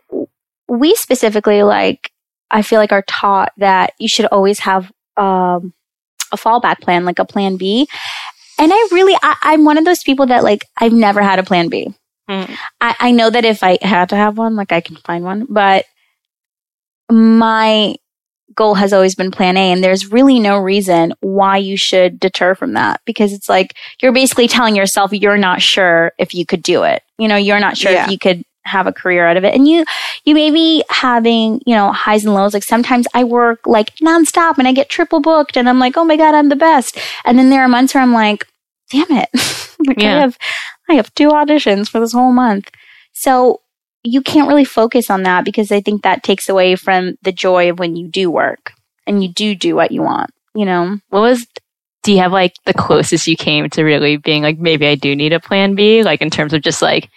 [0.69, 2.11] we specifically like
[2.51, 5.73] I feel like are taught that you should always have um
[6.31, 7.87] a fallback plan, like a plan B.
[8.59, 11.43] And I really I, I'm one of those people that like I've never had a
[11.43, 11.93] plan B.
[12.29, 12.55] Mm.
[12.79, 15.47] I, I know that if I had to have one, like I can find one,
[15.49, 15.85] but
[17.09, 17.95] my
[18.55, 22.55] goal has always been plan A and there's really no reason why you should deter
[22.55, 26.61] from that because it's like you're basically telling yourself you're not sure if you could
[26.63, 27.01] do it.
[27.17, 28.05] You know, you're not sure Yeah.
[28.05, 29.53] if you could have a career out of it.
[29.53, 29.85] And you
[30.25, 32.53] you may be having, you know, highs and lows.
[32.53, 36.05] Like sometimes I work like nonstop and I get triple booked and I'm like, oh
[36.05, 36.97] my God, I'm the best.
[37.25, 38.45] And then there are months where I'm like,
[38.89, 39.29] damn it.
[39.87, 40.37] like I have
[40.89, 42.69] I have two auditions for this whole month.
[43.13, 43.61] So
[44.03, 47.69] you can't really focus on that because I think that takes away from the joy
[47.69, 48.71] of when you do work
[49.05, 50.97] and you do do what you want, you know?
[51.09, 51.45] What was,
[52.03, 55.15] do you have like the closest you came to really being like, maybe I do
[55.15, 56.03] need a plan B?
[56.03, 57.09] Like in terms of just like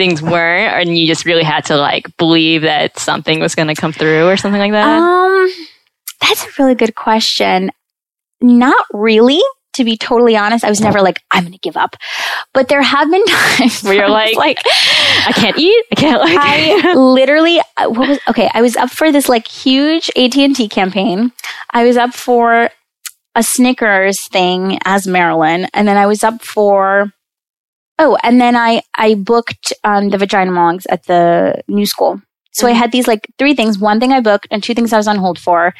[0.00, 3.74] things weren't, and you just really had to like believe that something was going to
[3.74, 4.98] come through or something like that?
[4.98, 5.50] Um,
[6.22, 7.70] that's a really good question.
[8.40, 9.42] Not really,
[9.74, 10.64] to be totally honest.
[10.64, 11.96] I was never like, I'm going to give up.
[12.54, 15.84] But there have been times Where you're was like, I can't eat.
[15.92, 16.38] I can't like.
[16.38, 18.48] I literally uh, what was okay.
[18.54, 21.32] I was up for this like huge AT and T campaign.
[21.72, 22.70] I was up for
[23.34, 27.12] a Snickers thing as Marilyn, and then I was up for
[28.00, 32.20] oh, and then I I booked um, the vagina monologues at the new school.
[32.52, 33.78] So I had these like three things.
[33.78, 35.72] One thing I booked and two things I was on hold for.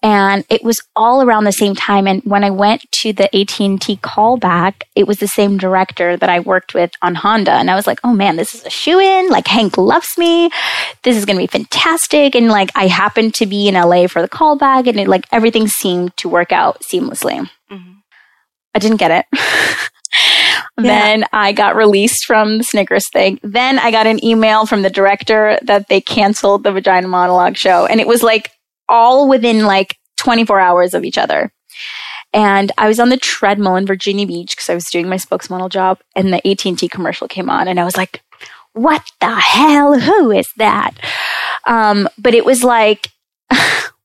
[0.00, 2.06] And it was all around the same time.
[2.06, 6.38] And when I went to the AT&T callback, it was the same director that I
[6.38, 7.52] worked with on Honda.
[7.52, 9.28] And I was like, oh man, this is a shoe in.
[9.28, 10.50] Like Hank loves me.
[11.02, 12.36] This is going to be fantastic.
[12.36, 15.66] And like I happened to be in LA for the callback and it like everything
[15.66, 17.50] seemed to work out seamlessly.
[18.74, 19.90] I didn't get it.
[20.76, 23.38] Then I got released from the Snickers thing.
[23.42, 27.86] Then I got an email from the director that they canceled the Vagina Monologue show.
[27.86, 28.50] And it was like
[28.88, 31.52] all within like 24 hours of each other.
[32.32, 35.70] And I was on the treadmill in Virginia Beach because I was doing my spokesmodel
[35.70, 38.22] job and the AT&T commercial came on and I was like,
[38.72, 39.98] what the hell?
[39.98, 40.94] Who is that?
[41.66, 43.08] Um, but it was like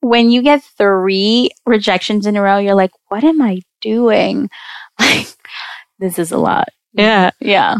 [0.01, 4.49] when you get three rejections in a row, you're like, what am I doing?
[5.01, 5.27] Like,
[5.99, 6.69] this is a lot.
[6.93, 7.31] yeah.
[7.39, 7.75] Yeah.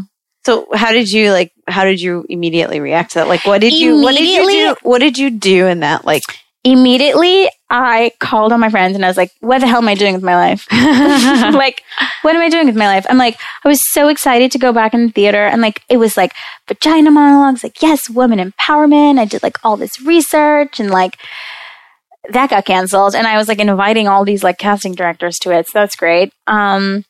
[0.46, 3.28] So how did you like how did you immediately react to that?
[3.28, 6.06] Like what did you what did you do Immediately- what did you do in that
[6.06, 6.24] like
[6.66, 9.96] Immediately, I called on my friends and I was like, what the hell am I
[9.96, 10.68] doing with my life?
[10.72, 11.82] like,
[12.22, 13.06] what am I doing with my life?
[13.10, 15.96] I'm like, I was so excited to go back in the theater and like, it
[15.98, 16.34] was like
[16.68, 19.20] vagina monologues, like, yes, woman empowerment.
[19.20, 21.18] I did like all this research and like,
[22.30, 23.16] that got canceled.
[23.16, 25.68] And I was like inviting all these like casting directors to it.
[25.68, 26.34] So that's great.
[26.46, 27.06] Um,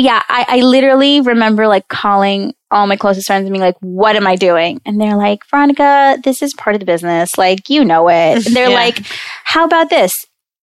[0.00, 3.76] but yeah, I, I literally remember like calling all my closest friends and being like,
[3.80, 4.80] what am I doing?
[4.86, 7.36] And they're like, Veronica, this is part of the business.
[7.36, 8.46] Like, you know it.
[8.46, 8.74] And they're Yeah.
[8.76, 9.00] like,
[9.44, 10.12] how about this?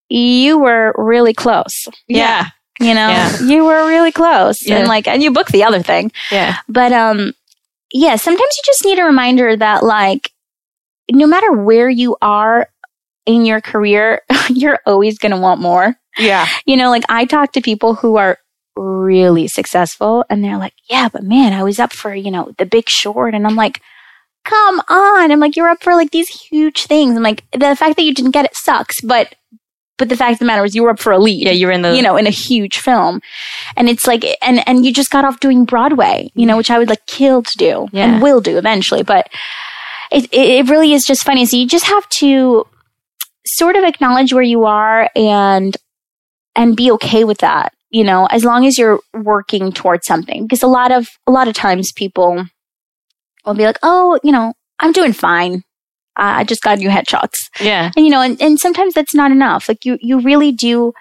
[0.09, 1.87] You were really close.
[2.07, 2.47] Yeah.
[2.79, 3.39] You know, Yeah.
[3.43, 4.57] you were really close.
[4.65, 4.77] Yeah.
[4.79, 6.11] And like, and you booked the other thing.
[6.31, 6.57] Yeah.
[6.67, 7.33] But um
[7.93, 10.31] yeah, sometimes you just need a reminder that like
[11.11, 12.69] no matter where you are
[13.27, 15.95] in your career, you're always going to want more.
[16.17, 16.47] Yeah.
[16.65, 18.37] You know, like I talk to people who are
[18.77, 22.65] really successful and they're like, "Yeah, but man, I was up for, you know, The
[22.65, 23.81] Big Short." And I'm like,
[24.45, 27.95] "Come on." I'm like, "You're up for like these huge things." I'm like, "The fact
[27.97, 29.35] that you didn't get it sucks, but
[29.97, 31.65] but the fact of the matter is you were up for a lead Yeah, you
[31.65, 33.19] were in the you know, in a huge film.
[33.75, 36.77] And it's like, and, and you just got off doing Broadway, you know, which I
[36.77, 38.03] would like kill to do Yeah.
[38.13, 39.01] and will do eventually.
[39.01, 39.27] But
[40.11, 41.47] it, it, it really is just funny.
[41.47, 42.67] So you just have to
[43.47, 45.75] sort of acknowledge where you are and,
[46.55, 50.43] and be okay with that, you know, as long as you're working towards something.
[50.43, 52.45] Because a lot of, a lot of times people
[53.45, 55.63] will be like, oh, you know, I'm doing fine.
[56.17, 57.91] I just got new headshots yeah.
[57.95, 60.91] and you know and, and sometimes that's not enough like you you really do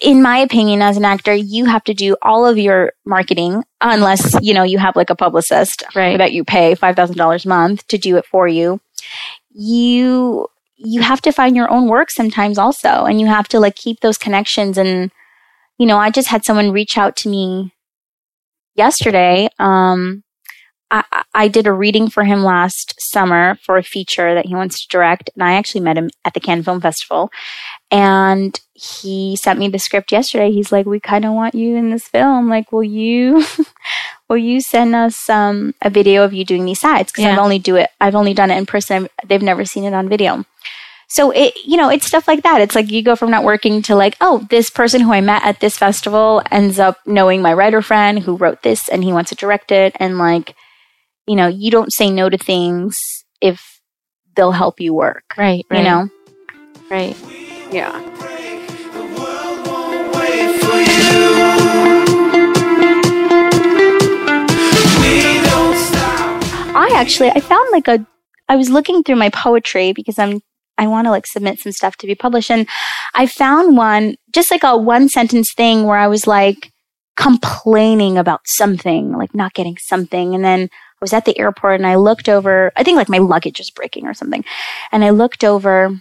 [0.00, 4.36] in my opinion as an actor you have to do all of your marketing unless
[4.42, 6.18] you know you have like a publicist Right.
[6.18, 8.80] that you pay $5000 a month to do it for you
[9.52, 13.76] you you have to find your own work sometimes also and you have to like
[13.76, 15.12] keep those connections and
[15.78, 17.72] you know i just had someone reach out to me
[18.74, 20.22] yesterday um
[20.90, 24.80] I, I- did a reading for him last summer for a feature that he wants
[24.82, 27.30] to direct, and I actually met him at the Cannes Film Festival.
[27.90, 30.52] And he sent me the script yesterday.
[30.52, 32.48] He's like, "We kind of want you in this film.
[32.48, 33.44] Like, will you,
[34.28, 37.10] will you send us um, a video of you doing these sides?
[37.10, 37.90] Because I've only do it.
[38.00, 39.08] I've only done it in person.
[39.26, 40.44] They've never seen it on video."
[41.08, 42.60] So it, you know, it's stuff like that.
[42.60, 45.44] It's like you go from not working to like, oh, this person who I met
[45.44, 49.30] at this festival ends up knowing my writer friend who wrote this and he wants
[49.30, 49.94] to direct it.
[50.00, 50.54] And like,
[51.26, 52.96] you know, you don't say no to things
[53.40, 53.80] if
[54.34, 55.64] they'll help you work, Right.
[55.70, 56.08] you know?
[56.90, 57.16] Right.
[57.72, 57.92] Yeah.
[66.76, 68.04] I actually, I found like a,
[68.48, 70.40] I was looking through my poetry because I'm,
[70.76, 72.50] I want to like submit some stuff to be published.
[72.50, 72.68] And
[73.14, 76.72] I found one, just like a one sentence thing where I was like
[77.16, 80.34] complaining about something, like not getting something.
[80.34, 83.18] And then I was at the airport and I looked over, I think like my
[83.18, 84.44] luggage was breaking or something.
[84.90, 86.00] And I looked over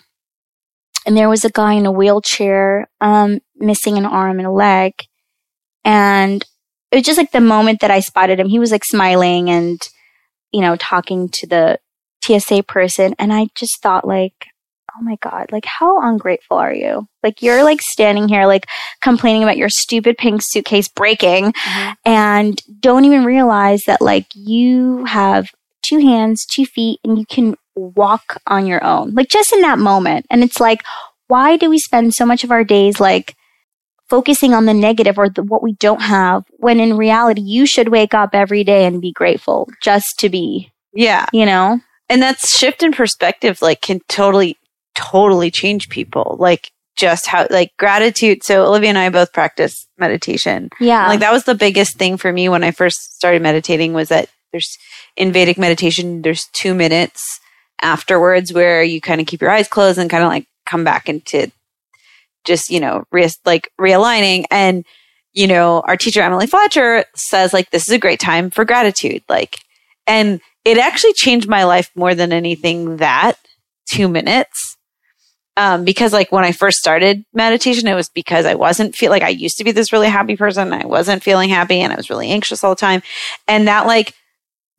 [1.05, 4.93] and there was a guy in a wheelchair, um, missing an arm and a leg.
[5.83, 6.43] And
[6.91, 9.81] it was just like the moment that I spotted him, he was like smiling and,
[10.51, 11.79] you know, talking to the
[12.23, 13.15] TSA person.
[13.19, 14.47] And I just thought, like,
[14.97, 17.07] oh my God, like, how ungrateful are you?
[17.23, 18.67] Like, you're like standing here, like,
[19.01, 21.93] complaining about your stupid pink suitcase breaking mm-hmm.
[22.05, 25.49] and don't even realize that, like, you have
[25.81, 29.13] two hands, two feet, and you can walk on your own.
[29.13, 30.25] Like, just in that moment.
[30.29, 30.83] And it's like,
[31.27, 33.35] why do we spend so much of our days, like,
[34.09, 37.87] focusing on the negative or the, what we don't have when in reality you should
[37.87, 41.25] wake up every day and be grateful just to be Yeah.
[41.33, 41.79] you know
[42.09, 44.57] And that's shift in perspective, like, can totally,
[44.95, 46.37] totally change people.
[46.39, 48.43] Like, just how, like, gratitude.
[48.43, 50.69] So, Olivia and I both practice meditation.
[50.79, 54.09] yeah Like, that was the biggest thing for me when I first started meditating was
[54.09, 54.77] that there's,
[55.17, 57.39] in Vedic meditation, there's two minutes
[57.81, 61.09] afterwards where you kind of keep your eyes closed and kind of like come back
[61.09, 61.51] into
[62.43, 64.45] just, you know, re- like realigning.
[64.51, 64.85] And,
[65.33, 69.23] you know, our teacher, Emily Fletcher, says, like, this is a great time for gratitude.
[69.27, 69.57] Like,
[70.05, 73.37] and it actually changed my life more than anything that
[73.89, 74.72] two minutes.
[75.55, 79.21] Um, because like when I first started meditation, it was because I wasn't feel like
[79.21, 80.73] I used to be this really happy person.
[80.73, 83.03] And I wasn't feeling happy and I was really anxious all the time.
[83.47, 84.13] And that like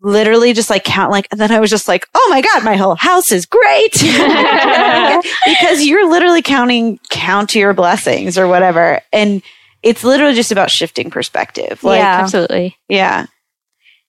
[0.01, 2.77] literally just like count like and then I was just like, oh my God, my
[2.77, 3.93] whole house is great.
[5.47, 9.01] because you're literally counting count your blessings or whatever.
[9.12, 9.43] And
[9.83, 11.83] it's literally just about shifting perspective.
[11.85, 12.20] Like Yeah.
[12.22, 12.77] Absolutely.
[12.89, 13.27] yeah.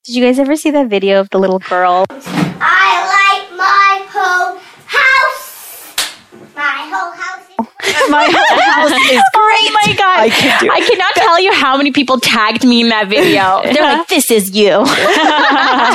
[0.05, 4.59] did you guys ever see that video of the little girl I like my whole
[4.85, 5.95] house.
[6.55, 7.49] My whole house.
[7.87, 11.91] Is- My house is oh my god I do I cannot tell you how many
[11.91, 14.69] people tagged me in that video they're like this is you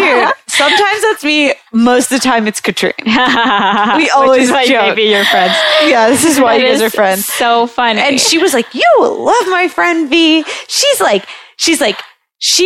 [0.01, 1.53] Dude, sometimes that's me.
[1.73, 2.93] Most of the time, it's Katrine.
[3.05, 4.97] We always why joke.
[4.97, 5.55] maybe your friends.
[5.85, 7.27] Yeah, this is why That you guys is are friends.
[7.27, 8.01] So funny.
[8.01, 12.01] And she was like, "You love my friend V." She's like, she's like,
[12.39, 12.65] she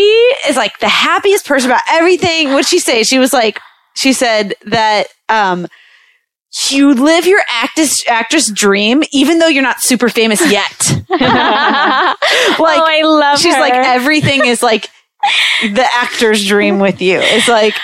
[0.49, 2.51] is like the happiest person about everything.
[2.51, 3.03] What'd she say?
[3.03, 3.59] She was like,
[3.97, 5.67] she said that um,
[6.71, 11.03] you live your actress actress dream, even though you're not super famous yet.
[11.11, 13.61] like, oh I love she's her.
[13.61, 14.89] like everything is like
[15.63, 17.19] the actor's dream with you.
[17.21, 17.75] It's like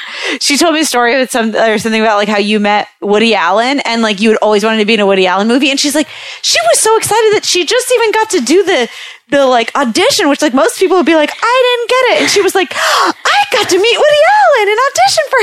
[0.40, 3.34] she told me a story with some or something about like how you met Woody
[3.34, 5.80] Allen and like you had always wanted to be in a Woody Allen movie, and
[5.80, 6.08] she's like
[6.42, 8.88] she was so excited that she just even got to do the
[9.30, 12.30] the like audition, which like most people would be like I didn't get it, and
[12.30, 15.42] she was like I got to meet Woody Allen and audition for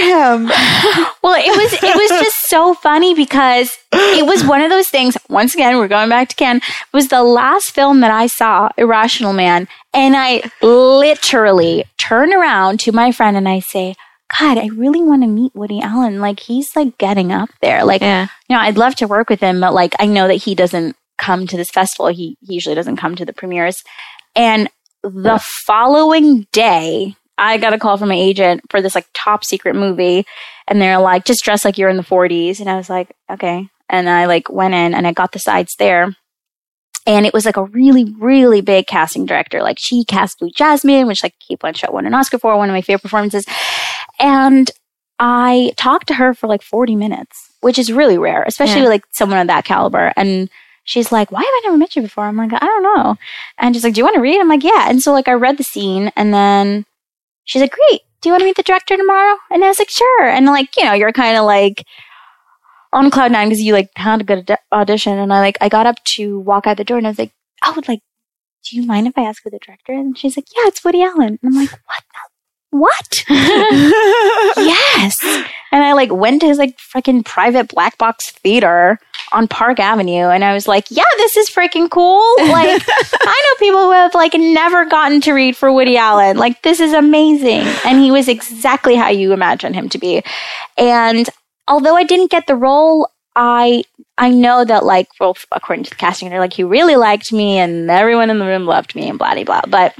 [0.51, 1.07] him.
[1.23, 5.17] Well, it was it was just so funny because it was one of those things.
[5.29, 6.57] Once again, we're going back to Cannes.
[6.59, 12.79] It was the last film that I saw, Irrational Man, and I literally turn around
[12.81, 13.95] to my friend and I say,
[14.39, 16.19] God, I really want to meet Woody Allen.
[16.21, 17.83] Like he's like getting up there.
[17.83, 18.27] Like Yeah.
[18.47, 20.95] you know, I'd love to work with him, but like I know that he doesn't
[21.18, 22.07] come to this festival.
[22.07, 23.84] He, he usually doesn't come to the premieres.
[24.36, 24.70] And
[25.03, 29.76] the following day, I got a call from my agent for this like top secret
[29.76, 30.26] movie,
[30.68, 32.59] and they're like, just dress like you're in the 40s.
[32.59, 33.68] And I was like, okay.
[33.89, 36.15] And I like went in and I got the sides there.
[37.05, 39.61] And it was like a really, really big casting director.
[39.61, 42.74] Like she cast Blue Jasmine, which like Cate Blanchett won an Oscar for, one of
[42.74, 43.45] my favorite performances.
[44.20, 44.70] And
[45.20, 48.89] I talked to her for like 40 minutes, which is really rare, especially Yeah.
[48.89, 50.11] like someone of that caliber.
[50.18, 50.49] And
[50.88, 52.25] she's like, Why have I never met you before?
[52.25, 53.15] I'm like, I don't know.
[53.59, 54.39] And she's like, Do you want to read?
[54.39, 54.89] I'm like, Yeah.
[54.89, 56.85] And so like I read the scene and then
[57.43, 58.01] she's like, Great.
[58.21, 59.38] Do you want to meet the director tomorrow?
[59.51, 60.23] And I was like, Sure.
[60.23, 61.85] And like, you know, you're kind of like
[62.93, 65.19] on cloud nine because you like had a good aud- audition.
[65.19, 67.33] And I like, I got up to walk out the door and I was like,
[67.63, 68.01] Oh, like,
[68.63, 69.99] do you mind if I ask who the director is?
[69.99, 71.38] And she's like, Yeah, it's Woody Allen.
[71.41, 72.03] And I'm like, What?
[72.72, 73.24] What?
[73.30, 75.18] yes.
[75.72, 78.99] And I like went to his like freaking private black box theater
[79.32, 82.24] on Park Avenue and I was like, yeah, this is freaking cool.
[82.47, 86.38] Like I know people who have like never gotten to read for Woody Allen.
[86.38, 87.61] Like this is amazing.
[87.86, 90.24] And he was exactly how you imagine him to be.
[90.78, 91.30] And
[91.68, 93.84] although I didn't get the role, I
[94.18, 97.57] I know that like well according to the casting, they're like he really liked me
[97.57, 99.61] and everyone in the room loved me and blah blah blah.
[99.68, 99.93] But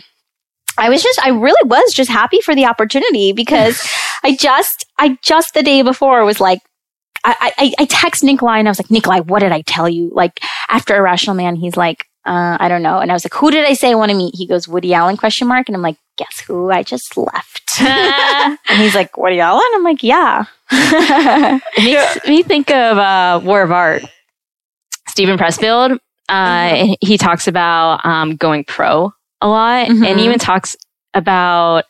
[0.78, 3.82] I was just, I really was just happy for the opportunity because
[4.23, 6.59] I just, I just the day before was like,
[7.23, 10.11] I, I, I text Nikolai and I was like, Nikolai, what did I tell you?
[10.13, 12.99] Like after Irrational Man, he's like, uh, I don't know.
[12.99, 14.36] And I was like, who did I say I want to meet?
[14.36, 15.67] He goes, Woody Allen question mark.
[15.67, 16.69] And I'm like, guess who?
[16.71, 17.63] I just left.
[17.82, 19.63] and he's like, Woody Allen?
[19.75, 20.45] I'm like, yeah.
[20.71, 24.03] It makes me think of uh, War of Art.
[25.09, 25.99] Steven Pressfield.
[26.30, 30.05] Uh, He talks about um, going pro a lot, Mhm.
[30.05, 30.75] and even talks
[31.13, 31.85] about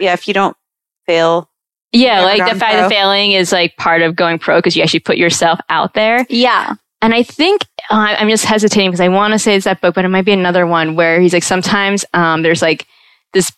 [0.00, 0.56] Yeah, if you don't
[1.06, 1.48] fail,
[1.92, 2.82] yeah, like the fact pro.
[2.82, 6.26] that failing is like part of going pro because you actually put yourself out there.
[6.28, 6.74] yeah.
[7.02, 9.94] And I think uh, I'm just hesitating because I want to say it's that book,
[9.94, 12.86] but it might be another one where he's like sometimes um, there's like
[13.34, 13.52] this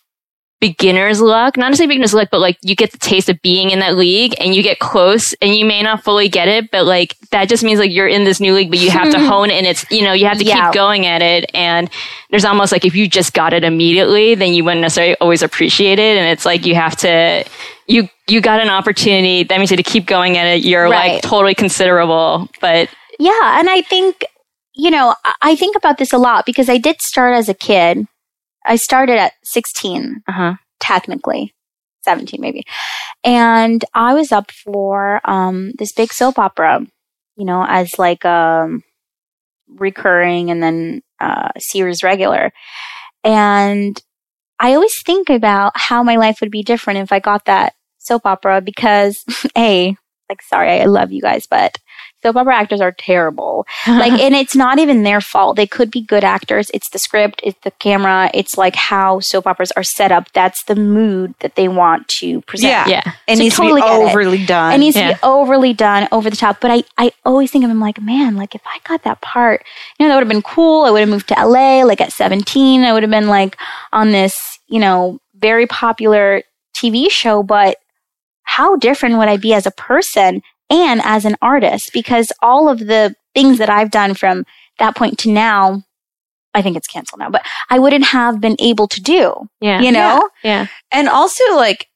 [0.59, 3.79] beginner's luck, not necessarily beginner's luck, but like you get the taste of being in
[3.79, 7.15] that league and you get close and you may not fully get it, but like
[7.31, 9.53] that just means like you're in this new league, but you have to hone it
[9.53, 10.65] and it's, you know, you have to Yeah.
[10.65, 11.49] keep going at it.
[11.53, 11.89] And
[12.29, 15.97] there's almost like if you just got it immediately, then you wouldn't necessarily always appreciate
[15.99, 16.17] it.
[16.17, 17.45] And it's like you have to,
[17.87, 19.43] you, you got an opportunity.
[19.43, 20.63] That means you have to keep going at it.
[20.65, 21.13] You're Right.
[21.13, 24.25] like totally considerable, but Yeah, and I think
[24.75, 28.07] you know I think about this a lot because I did start as a kid.
[28.69, 30.53] I started at 16, uh huh.
[30.79, 31.53] technically.
[32.03, 32.63] 17 maybe,
[33.25, 36.79] and I was up for um, this big soap opera,
[37.35, 38.83] you know, as like um,
[39.67, 42.53] recurring and then uh, series regular,
[43.23, 44.01] and
[44.59, 48.25] I always think about how my life would be different if I got that soap
[48.25, 49.23] opera because
[49.57, 49.95] a
[50.29, 51.77] like sorry I love you guys but
[52.21, 53.65] soap opera actors are terrible.
[53.87, 55.55] Like and it's not even their fault.
[55.55, 56.69] They could be good actors.
[56.73, 60.31] It's the script it's the camera it's like how soap operas are set up.
[60.33, 62.71] That's the mood that they want to present.
[62.71, 62.87] Yeah.
[63.05, 63.11] yeah.
[63.27, 64.09] it So needs totally to get be it.
[64.09, 64.73] overly done.
[64.73, 66.59] it needs to be overly done over the top.
[66.61, 69.63] But i i always think of him like man like if i got that part
[69.97, 70.85] you know that would have been cool.
[70.85, 73.57] I would have moved to la like at 17 i would have been like
[73.93, 76.43] on this you know very popular
[76.75, 77.43] tv show.
[77.43, 77.77] But
[78.43, 82.79] how different would i be as a person and as an artist because all of
[82.79, 84.45] the things that i've done from
[84.79, 85.83] that point to now
[86.53, 89.81] i think it's canceled now but i wouldn't have been able to do Yeah.
[89.81, 90.67] you know Yeah.
[90.91, 91.87] and also like,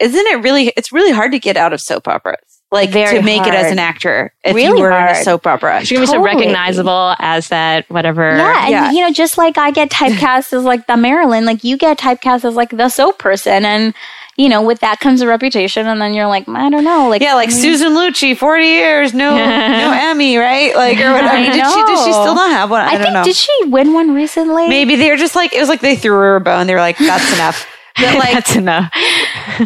[0.00, 0.72] isn't it really?
[0.76, 2.40] It's really hard to get out of soap operas.
[2.72, 5.10] Like Very to make it as an actor if Really you were in hard.
[5.16, 5.80] a soap opera.
[5.84, 8.36] She's gonna be so recognizable as that whatever.
[8.36, 8.90] Yeah, and Yeah.
[8.92, 12.44] you know, just like I get typecast as like the Marilyn, like you get typecast
[12.46, 13.94] as like the soap person, and
[14.42, 17.22] you know, with that comes a reputation, and then you're like, I don't know, like
[17.22, 20.74] Yeah, like mm, Susan Lucci, forty years, no, no Emmy, right?
[20.74, 21.36] Like or whatever.
[21.36, 21.84] I Did she?
[21.84, 22.80] Did she still not have one?
[22.80, 23.24] I, I, don't think know.
[23.24, 24.68] did she win one recently?
[24.68, 26.66] Maybe they were just like it was like they threw her a bone.
[26.66, 28.92] They were like, "That's enough." But like, That's enough.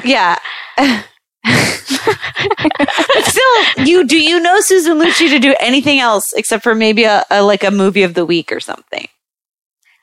[0.05, 0.39] yeah.
[0.77, 1.05] but
[3.24, 7.24] still, you do you know Susan Lucci to do anything else except for maybe a,
[7.31, 9.07] a like a movie of the week or something?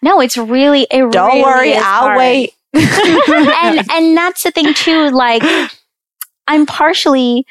[0.01, 0.87] No, it's really.
[0.89, 2.17] It Don't really worry, I'll hard.
[2.17, 2.53] wait.
[2.73, 5.09] And and that's the thing too.
[5.11, 5.43] Like,
[6.47, 7.45] I'm partially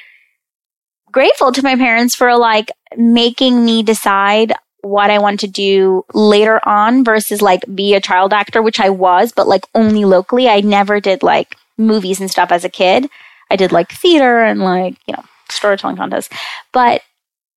[1.11, 4.53] grateful to my parents for like making me decide
[4.83, 8.91] what I want to do later on versus like be a child actor, which I
[8.91, 10.49] was, but like only locally.
[10.49, 13.09] I never did like movies and stuff as a kid.
[13.51, 16.35] I did like theater and like, you know, storytelling contests.
[16.73, 17.03] But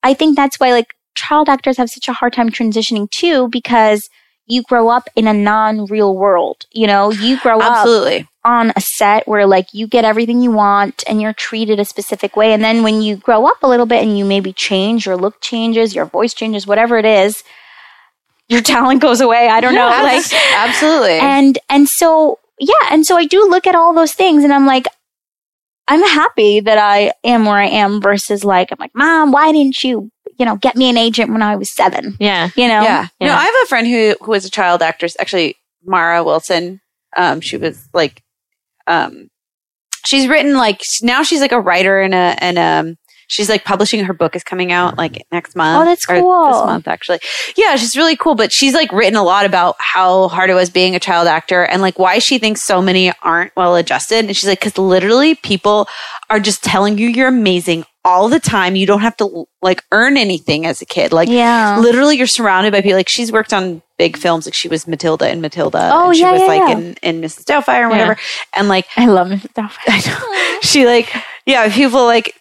[0.02, 4.08] I think that's why like child actors have such a hard time transitioning too because
[4.46, 6.66] you grow up in a non-real world.
[6.72, 8.28] You know, you grow up Absolutely.
[8.44, 12.36] on a set where like you get everything you want and you're treated a specific
[12.36, 12.52] way.
[12.52, 15.40] And then when you grow up a little bit and you maybe change, your look
[15.40, 17.42] changes, your voice changes, whatever it is,
[18.48, 19.48] your talent goes away.
[19.48, 19.88] I don't know.
[20.02, 20.24] Like,
[20.54, 21.18] absolutely.
[21.18, 24.66] and and so yeah and so i do look at all those things and i'm
[24.66, 24.86] like
[25.88, 29.82] i'm happy that i am where i am versus like i'm like mom why didn't
[29.82, 32.50] you you know get me an agent when i was seven Yeah.
[32.56, 33.08] you know Yeah.
[33.20, 35.16] No, I have a friend who who was a child actress.
[35.18, 36.80] Actually, Mara Wilson.
[37.16, 38.22] Um, she was like,
[38.86, 39.28] um,
[40.06, 42.96] she's written like now she's like a writer and a and um
[43.28, 45.82] she's like publishing her book is coming out like next month.
[45.82, 46.46] Oh, that's or cool.
[46.52, 47.18] This month actually.
[47.56, 48.34] Yeah, she's really cool.
[48.34, 51.64] But she's like written a lot about how hard it was being a child actor
[51.64, 54.24] and like why she thinks so many aren't well adjusted.
[54.26, 55.88] And she's like, because literally people
[56.30, 58.76] are just telling you you're amazing all the time.
[58.76, 61.12] You don't have to like earn anything as a kid.
[61.12, 61.76] Like yeah.
[61.78, 62.96] literally you're surrounded by people.
[62.96, 64.46] Like she's worked on big films.
[64.46, 65.90] Like she was matilda in matilda.
[65.92, 66.78] Oh, and she yeah, was yeah, like yeah.
[66.78, 68.16] in, in mrs doubtfire or whatever.
[68.54, 70.60] And like i love it I know.
[70.62, 71.12] she like
[71.46, 72.32] yeah people like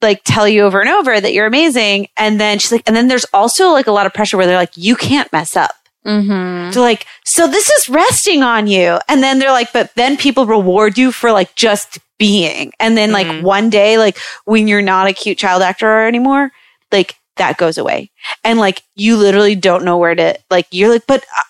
[0.00, 2.08] like tell you over and over that you're amazing.
[2.16, 4.56] And then she's like and then there's also like a lot of pressure where they're
[4.56, 5.74] like you can't mess up
[6.06, 6.72] mm-hmm.
[6.72, 10.46] so like so this is resting on you and then they're like but then people
[10.46, 13.42] reward you for like just being and then like Mhm.
[13.42, 16.50] one day like when you're not a cute child actor anymore
[16.92, 18.10] like that goes away
[18.44, 21.42] and like you literally don't know where to like you're like but uh,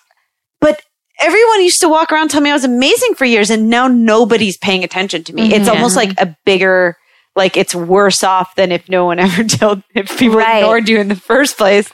[0.59, 0.81] but
[1.21, 4.57] everyone used to walk around telling me i was amazing for years and now nobody's
[4.57, 5.73] paying attention to me it's Mhm.
[5.75, 6.97] almost like a bigger
[7.37, 10.57] like it's worse off than if no one ever told if people Right.
[10.57, 11.89] ignored you in the first place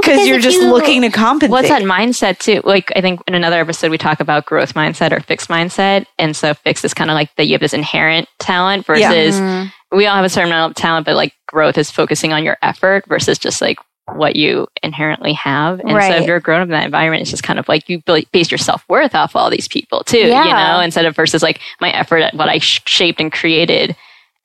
[0.00, 2.60] because you're just you- looking to compensate What's that mindset too?
[2.64, 6.36] Like I think in another episode we talk about growth mindset or fixed mindset, and
[6.36, 9.72] so fixed is kind of like that you have this inherent talent versus Mhm.
[9.92, 12.56] we all have a certain amount of talent, but like growth is focusing on your
[12.62, 13.78] effort versus just like
[14.14, 15.80] what you inherently have.
[15.80, 18.00] And so if you're grown up in that environment, it's just kind of like you
[18.32, 21.60] base your self worth off all these people too, you know, instead of versus like
[21.80, 23.94] my effort at what I sh- shaped and created.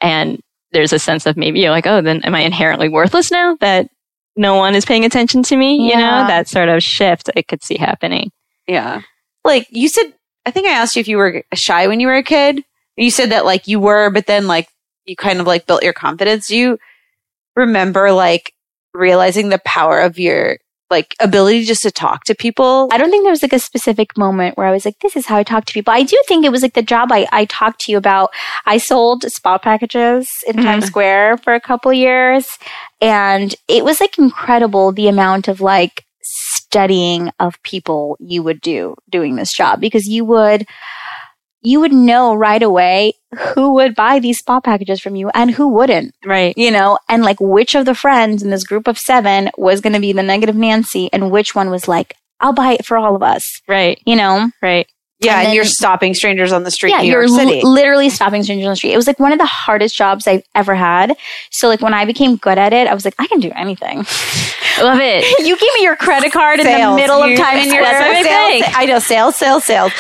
[0.02, 0.42] And
[0.74, 3.88] there's a sense of maybe you're like, oh, then am I inherently worthless now that
[4.36, 5.90] no one is paying attention to me?
[5.90, 8.32] You know, that sort of shift I could see happening.
[8.68, 9.02] Yeah.
[9.44, 10.14] Like you said,
[10.46, 12.64] I think I asked you if you were shy when you were a kid.
[12.98, 14.68] You said that like you were, but then like
[15.06, 16.48] you kind of like built your confidence.
[16.48, 16.78] Do you
[17.56, 18.54] remember like
[18.94, 20.58] realizing the power of your
[20.94, 22.88] like ability just to talk to people?
[22.92, 25.26] I don't think there was like a specific moment where I was like, this is
[25.26, 25.94] how I talk to people.
[25.94, 28.30] I do think it was like the job I, I talked to you about.
[28.66, 30.66] I sold spa packages in mm-hmm.
[30.66, 32.48] Times Square for a couple years.
[33.02, 38.96] And it was like incredible the amount of like studying of people you would do
[39.10, 40.66] doing this job because you would
[41.64, 43.14] you would know right away
[43.56, 46.54] who would buy these spa packages from you and who wouldn't Right.
[46.58, 49.94] you know, and like which of the friends in this group of seven was going
[49.94, 53.16] to be the negative Nancy and which one was like, I'll buy it for all
[53.16, 54.00] of us, Right.
[54.06, 54.50] you know?
[54.62, 54.88] Right.
[55.20, 58.66] yeah, and and, you're stopping strangers on the street yeah, you're li- literally stopping strangers
[58.66, 58.92] on the street.
[58.94, 61.16] It was like one of the hardest jobs I've ever had.
[61.52, 64.06] So like when I became good at it, I was like, I can do anything.
[64.82, 65.24] Love it.
[65.46, 66.96] you give me your credit card in the Sales.
[66.96, 68.00] middle of You- Times and you're Square.
[68.00, 69.92] That's what I sales- I know sales, sales, sales.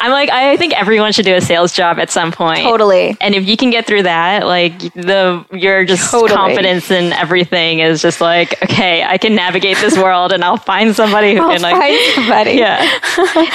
[0.00, 2.60] I'm like, I think everyone should do a sales job at some point.
[2.60, 3.16] Totally.
[3.20, 6.30] And if you can get through that, like the your just Totally.
[6.34, 10.94] confidence in everything is just like, okay, I can navigate this world and I'll find
[10.94, 12.52] somebody who I'll can like find somebody.
[12.54, 12.80] Yeah.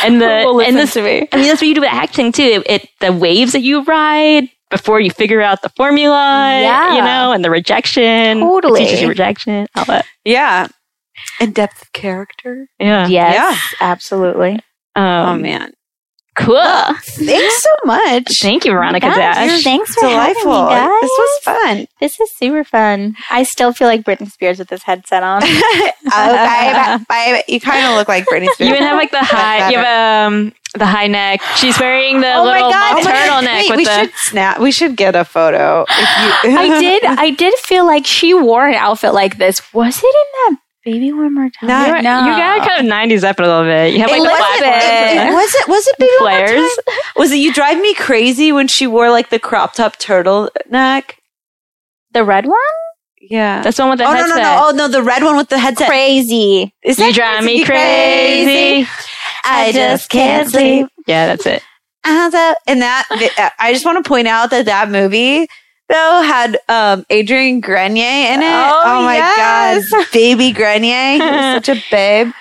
[0.03, 1.27] And the Who will and this to me.
[1.31, 2.43] I mean that's what you do with acting too.
[2.43, 6.95] It, it the waves that you ride before you figure out the formula, Yeah.
[6.95, 8.39] you know, and the rejection.
[8.39, 8.81] Totally.
[8.81, 9.67] It teaches you rejection.
[9.75, 10.05] All that.
[10.25, 10.67] Yeah.
[11.39, 12.67] And depth of character.
[12.79, 13.07] Yeah.
[13.07, 13.57] Yes, Yeah.
[13.81, 14.59] absolutely.
[14.95, 15.71] Um, oh man.
[16.35, 16.55] Cool.
[17.01, 18.23] Thanks so much.
[18.41, 19.63] Thank you, Veronika Guys, Dash.
[19.63, 20.53] Thanks for Delightful.
[20.69, 21.01] having me, guys.
[21.01, 21.87] This was fun.
[21.99, 23.15] This is super fun.
[23.29, 25.43] I still feel like Britney Spears with this headset on.
[25.43, 28.69] okay, but- but you kind of look like Britney Spears.
[28.69, 29.69] You even have like the high.
[29.69, 31.41] You have um the high neck.
[31.55, 32.93] She's wearing the Oh little God.
[32.95, 33.43] mock Oh my God.
[33.43, 33.99] turtleneck Wait, with we the.
[33.99, 34.59] should snap.
[34.59, 35.85] We should get a photo.
[35.89, 37.03] If you, I did.
[37.05, 39.61] I did feel like she wore an outfit like this.
[39.73, 40.57] Was it in that
[40.91, 41.67] Baby One More Time?
[41.67, 43.93] No, You, were- you got kind of '90s up a little bit.
[43.93, 46.47] You have like It the was, it, it, was it was it Baby One More.
[46.47, 46.95] Time?
[47.17, 51.11] Was it you drive me crazy when she wore like the crop top turtleneck?
[52.13, 52.57] The red one?
[53.21, 53.61] Yeah.
[53.61, 54.37] That's the one with the oh no headset.
[54.37, 54.61] no no!
[54.67, 55.87] Oh no, the red one with the headset.
[55.87, 56.73] Crazy.
[56.83, 58.85] Is You that drive me crazy?
[58.85, 58.89] crazy.
[59.43, 60.87] I just can't sleep.
[61.07, 61.61] Yeah, that's it.
[62.05, 65.47] Uh-huh, and that I just want to point out that that movie
[65.89, 68.45] though had um, Adrian Grenier in it.
[68.45, 69.89] Oh, my yes.
[69.89, 72.31] god, baby Grenier, he was such a babe.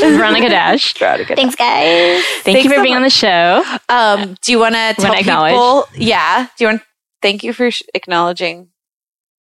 [0.00, 0.94] Veronika Dash.
[0.94, 2.22] Thanks, guys.
[2.24, 3.62] Thank Thanks you for so being on the show.
[3.88, 5.84] Um, do you want to tell Wanna people?
[5.96, 6.48] Yeah.
[6.56, 6.82] Do you want?
[7.22, 8.68] Thank you for sh- acknowledging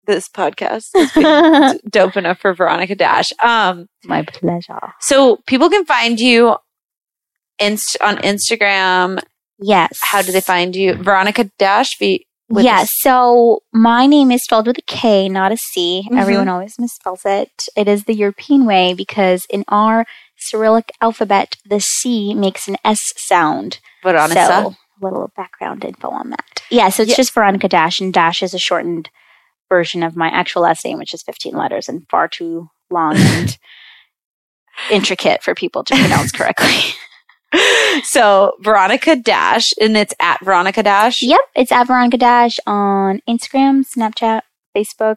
[0.06, 0.90] this podcast.
[0.94, 3.32] It's dope enough for Veronika Dash.
[3.42, 4.92] Um, My pleasure.
[5.00, 6.56] so people can find you
[7.58, 9.20] inst- on Instagram.
[9.62, 9.98] Yes.
[10.02, 10.94] How do they find you?
[10.94, 12.26] Veronika Dash V.
[12.50, 12.84] yes.
[12.88, 16.06] a- So my name is spelled with a K, not a C.
[16.10, 16.18] Mhm.
[16.20, 17.68] Everyone always misspells it.
[17.76, 20.04] It is the European way because in our
[20.36, 23.78] Cyrillic alphabet, the C makes an S sound.
[24.02, 24.46] Veronika.
[24.46, 26.62] So, a little background info on that.
[26.70, 27.16] Yeah, so it's Yeah.
[27.16, 29.08] just Veronika Dash, and Dash is a shortened
[29.68, 33.56] version of my actual last name, which is 15 letters and far too long and
[34.90, 36.74] intricate for people to pronounce correctly.
[38.04, 41.22] so Veronika Dash, and it's at Veronika Dash.
[41.22, 44.42] yep, it's at Veronika Dash on Instagram, Snapchat,
[44.76, 45.16] Facebook,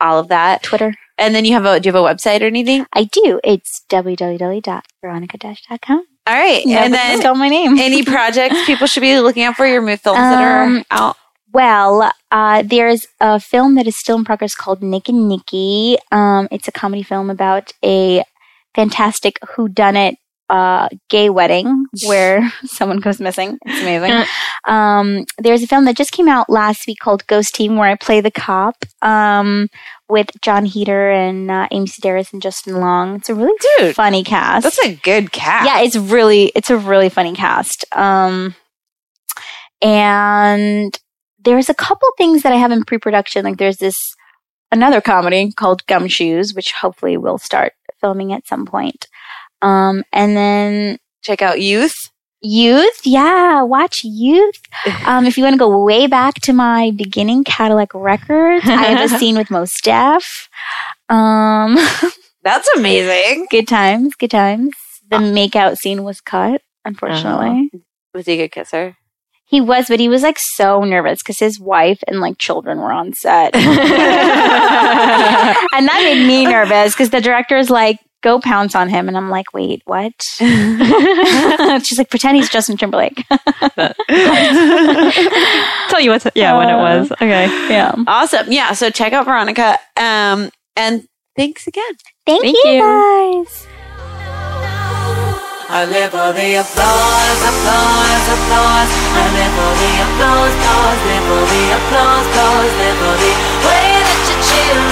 [0.00, 0.62] All of that.
[0.62, 0.94] Twitter.
[1.18, 2.84] And then you have a do you have a website or anything?
[2.92, 3.40] I do.
[3.42, 6.04] It's www.veronicadash.com.
[6.26, 6.66] All right.
[6.66, 7.78] Never and then spell my name.
[7.78, 11.16] any projects people should be looking out for your movie films that are Um, out.
[11.52, 15.96] Well, uh, there's a film that is still in progress called Nick and Nikki.
[16.12, 18.24] Um, it's a comedy film about a
[18.74, 20.16] fantastic whodunit
[20.48, 23.58] uh, gay wedding where someone goes missing.
[23.64, 24.26] It's amazing.
[24.66, 27.96] um, there's a film that just came out last week called Ghost Team where I
[27.96, 29.68] play the cop um,
[30.08, 33.16] with Jon Heder and uh, Amy Sedaris and Justin Long.
[33.16, 34.64] It's a really Dude, funny cast.
[34.64, 35.66] That's a good cast.
[35.66, 37.84] Yeah, it's really it's a really funny cast.
[37.92, 38.54] Um
[39.82, 40.98] and
[41.38, 43.44] there's a couple things that I have in pre-production.
[43.44, 43.96] Like there's this
[44.72, 49.06] another comedy called Gumshoes, which hopefully we'll start filming at some point.
[49.62, 51.96] Um and then check out Youth.
[52.42, 54.60] Youth, yeah, watch Youth.
[55.06, 59.10] Um, if you want to go way back to my beginning Cadillac Records, I have
[59.10, 60.48] a scene with Mos Def.
[61.08, 61.76] Um,
[62.42, 63.46] That's amazing.
[63.50, 64.72] good times, good times.
[65.08, 67.70] The makeout scene was cut, unfortunately.
[68.14, 68.96] Was he a good kisser?
[69.44, 72.90] He was, but he was like so nervous because his wife and like children were
[72.92, 73.54] on set.
[73.54, 73.64] and
[75.88, 79.06] that made me nervous because the director is like, go pounce on him.
[79.06, 80.12] And I'm like, wait, what?
[81.86, 83.24] She's like, pretend he's Justin Timberlake.
[85.88, 87.12] Tell you what, to- yeah, when it was.
[87.12, 87.46] Okay.
[87.70, 87.94] yeah.
[88.06, 88.50] Awesome.
[88.50, 88.72] Yeah.
[88.72, 89.78] So check out Veronika.
[89.96, 91.06] Um, and
[91.36, 91.92] thanks again.
[92.26, 92.80] Thank, Thank you, you.
[92.82, 93.66] guys.
[95.68, 98.90] I live for the applause, applause, applause.
[98.90, 103.32] I live for the applause, applause, live for the applause, applause, live for the
[103.66, 104.82] way that you chill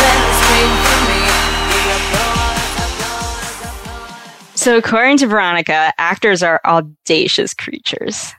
[4.65, 8.33] So, according to Veronika, actors are audacious creatures,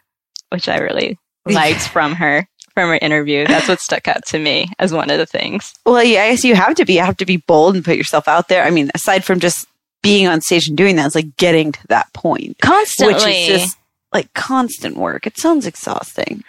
[0.50, 3.46] which I really liked from her from her interview.
[3.46, 5.72] That's what stuck out to me as one of the things.
[5.86, 6.94] Well, yeah, I guess you have to be.
[6.94, 8.64] You have to be bold and put yourself out there.
[8.64, 9.68] I mean, aside from just
[10.02, 13.14] being on stage and doing that, it's like getting to that point, Constantly.
[13.14, 13.78] which is just
[14.12, 15.28] like constant work.
[15.28, 16.44] It sounds exhausting.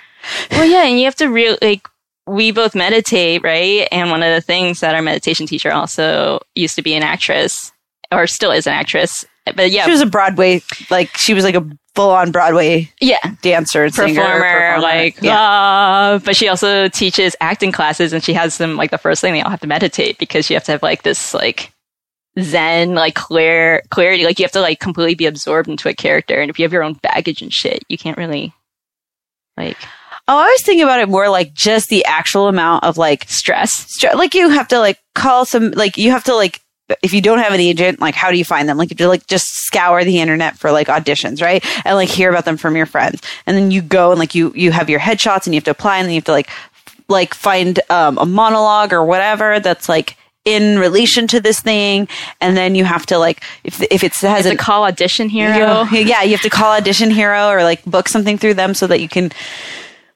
[0.52, 1.86] well, yeah, and you have to really like.
[2.26, 3.86] We both meditate, right?
[3.92, 7.72] And one of the things that our meditation teacher also used to be an actress,
[8.10, 9.26] or still is an actress.
[9.54, 13.18] But yeah, She was a Broadway, like she was like a full on Broadway yeah,
[13.42, 14.82] dancer, and singer, performer, performer.
[14.82, 15.36] like yeah.
[15.38, 19.32] ah, but she also teaches acting classes and she has them like the first thing
[19.32, 21.72] they all have to meditate because you have to have like this like
[22.38, 26.34] zen like clear clarity like you have to like completely be absorbed into a character
[26.38, 28.52] and if you have your own baggage and shit you can't really
[29.56, 29.76] like
[30.28, 33.96] Oh, I was thinking about it more like just the actual amount of like stress
[33.96, 36.60] stre- like you have to like call some like you have to like
[37.02, 38.76] if you don't have an agent like how do you find them?
[38.76, 41.64] Like you like just scour the internet for like auditions right?
[41.84, 43.20] And like hear about them from your friends.
[43.46, 45.70] And then you go and like you you have your headshots and you have to
[45.72, 49.58] apply and then you have to like f- like find um, a monologue or whatever
[49.60, 52.06] that's like in relation to this thing.
[52.40, 55.56] And then you have to like if if it has as a call audition hero?
[55.90, 58.86] You- yeah, you have to call Audition Hero or like book something through them so
[58.86, 59.32] that you can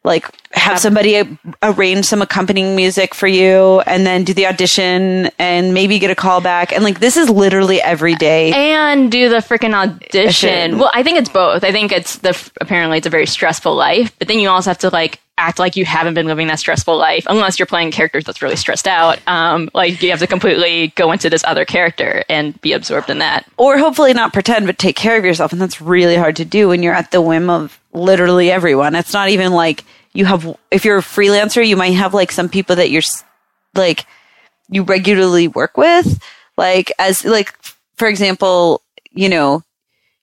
[0.03, 1.23] like have somebody
[1.63, 6.15] arrange some accompanying music for you and then do the audition and maybe get a
[6.15, 6.73] call back.
[6.73, 8.53] And like this is literally every day.
[8.53, 10.79] and do the freaking audition.
[10.79, 11.65] Well, I think it's both.
[11.65, 14.79] I think it's the apparently it's a very stressful life, but then you also have
[14.79, 18.25] to like act like you haven't been living that stressful life unless you're playing characters
[18.25, 19.19] that's really stressed out.
[19.27, 23.19] Um, like you have to completely go into this other character and be absorbed in
[23.19, 23.51] that.
[23.57, 25.53] Or hopefully not pretend, but take care of yourself.
[25.53, 28.95] And that's really hard to do when you're at the whim of literally everyone.
[28.95, 32.49] It's not even like you have, if you're a freelancer, you might have like some
[32.49, 33.03] people that you're
[33.75, 34.05] like,
[34.69, 36.23] you regularly work with.
[36.57, 37.55] Like, as, like,
[37.97, 39.63] for example, you know,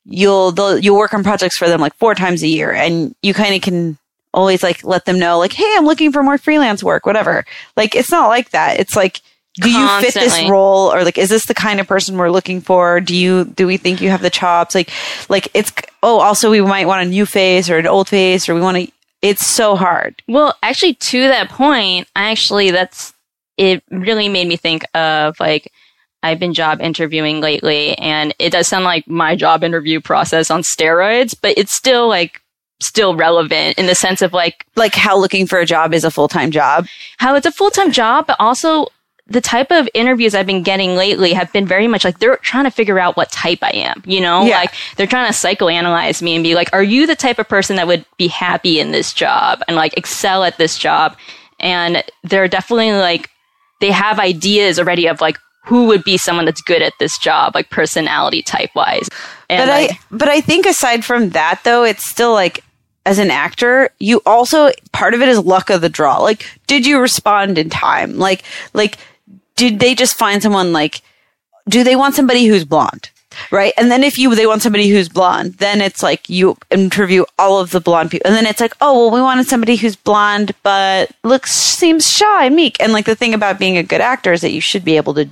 [0.05, 3.55] you'll, you'll work on projects for them like four times a year and you kind
[3.55, 3.97] of can
[4.37, 7.45] always like let them know, like, hey, I'm looking for more freelance work, whatever.
[7.75, 8.79] Like, it's not like that.
[8.79, 9.21] It's like,
[9.55, 12.61] do you fit this role or like is this the kind of person we're looking
[12.61, 14.91] for do you do we think you have the chops like
[15.29, 15.71] like it's
[16.03, 18.77] oh also we might want a new face or an old face or we want
[18.77, 18.91] to
[19.21, 23.13] it's so hard Well, actually, to that point, I actually that's
[23.57, 23.83] it.
[23.89, 25.71] Really made me think of like
[26.23, 30.61] I've been job interviewing lately, and it does sound like my job interview process on
[30.61, 32.41] steroids, but it's still like
[32.79, 36.11] still relevant in the sense of like like how looking for a job is a
[36.11, 36.87] full time job.
[37.17, 38.87] how it's a full time job, but also
[39.29, 42.63] the type of interviews I've been getting lately have been very much like they're trying
[42.63, 44.45] to figure out what type I am, you know?
[44.45, 44.59] Yeah.
[44.59, 47.75] Like they're trying to psychoanalyze me and be like, are you the type of person
[47.75, 51.17] that would be happy in this job and like excel at this job?
[51.59, 53.29] And they're definitely like,
[53.81, 57.53] they have ideas already of like who would be someone that's good at this job,
[57.53, 59.09] like personality type wise.
[59.49, 62.63] And but like, I but I think aside from that though, it's still like
[63.07, 66.17] as an actor, you also part of it is luck of the draw.
[66.17, 68.17] Like, did you respond in time?
[68.17, 68.43] Like
[68.73, 68.97] like
[69.55, 71.01] did they just find someone like
[71.69, 73.09] do they want somebody who's blonde?
[73.51, 73.71] Right.
[73.77, 77.59] And then if you they want somebody who's blonde, then it's like you interview all
[77.59, 78.27] of the blonde people.
[78.27, 82.49] And then it's like, oh well we wanted somebody who's blonde but looks seems shy,
[82.49, 82.75] meek.
[82.81, 85.13] And like the thing about being a good actor is that you should be able
[85.13, 85.29] to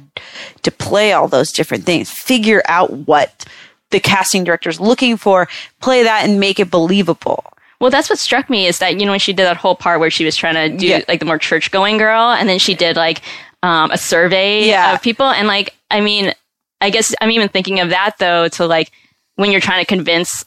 [0.61, 2.09] to play all those different things.
[2.09, 3.45] Figure out what
[3.89, 5.49] the casting director is looking for,
[5.81, 7.43] play that and make it believable.
[7.85, 9.99] Well, that's what struck me is that you know when she did that whole part
[9.99, 11.01] where she was trying to do Yeah.
[11.07, 13.21] like the more church going girl, and then she did like
[13.61, 14.95] um, a survey Yeah.
[14.95, 16.33] of people, and like I mean,
[16.81, 18.89] I guess I'm even thinking of that though to like
[19.35, 20.43] when you're trying to convince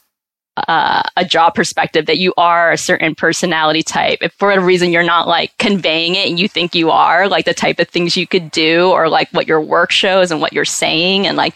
[0.67, 4.19] uh, a job perspective that you are a certain personality type.
[4.19, 7.45] If for a reason you're not like conveying it and you think you are, like
[7.45, 10.51] the type of things you could do or like what your work shows and what
[10.51, 11.55] you're saying and like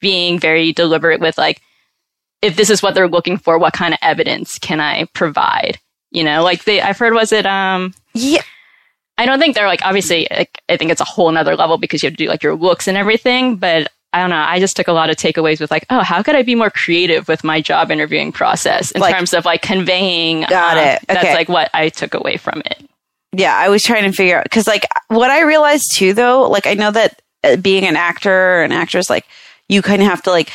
[0.00, 1.60] being very deliberate with like
[2.46, 5.78] if this is what they're looking for, what kind of evidence can I provide?
[6.10, 8.42] You know, like they, I've heard, was it, um, Yeah.
[9.18, 12.02] I don't think they're like, obviously, like, I think it's a whole nother level because
[12.02, 13.56] you have to do like your looks and everything.
[13.56, 14.36] But I don't know.
[14.36, 16.70] I just took a lot of takeaways with like, oh, how could I be more
[16.70, 20.42] creative with my job interviewing process in Like- terms of like conveying?
[20.42, 21.06] Got uh, it.
[21.08, 22.88] That's like what I took away from it.
[23.32, 26.66] Yeah, I was trying to figure out because, like, what I realized too, though, like,
[26.66, 29.26] I know that uh, being an actor or an actress, like,
[29.68, 30.50] you kind of have to, like,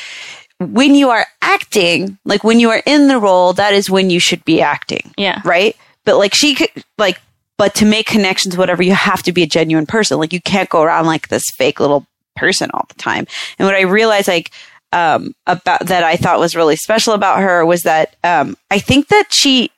[0.61, 4.19] when you are acting, like, when you are in the role, that is when you
[4.19, 5.41] should be acting, Yeah.
[5.43, 5.75] right?
[6.05, 7.19] But, like, she could, like,
[7.57, 10.17] but to make connections, whatever, you have to be a genuine person.
[10.17, 12.05] Like, you can't go around like this fake little
[12.35, 13.27] person all the time.
[13.59, 14.51] And what I realized, like,
[14.93, 19.07] um, about that I thought was really special about her was that, um, I think
[19.09, 19.69] that she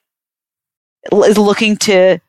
[1.26, 2.19] is looking to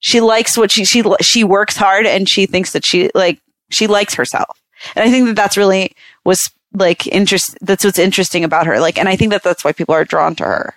[0.00, 3.38] she likes what she she she works hard and she thinks that she like
[3.70, 4.60] she likes herself
[4.96, 5.92] and i think that that's really
[6.24, 9.72] was like interest that's what's interesting about her like and i think that that's why
[9.72, 10.74] people are drawn to her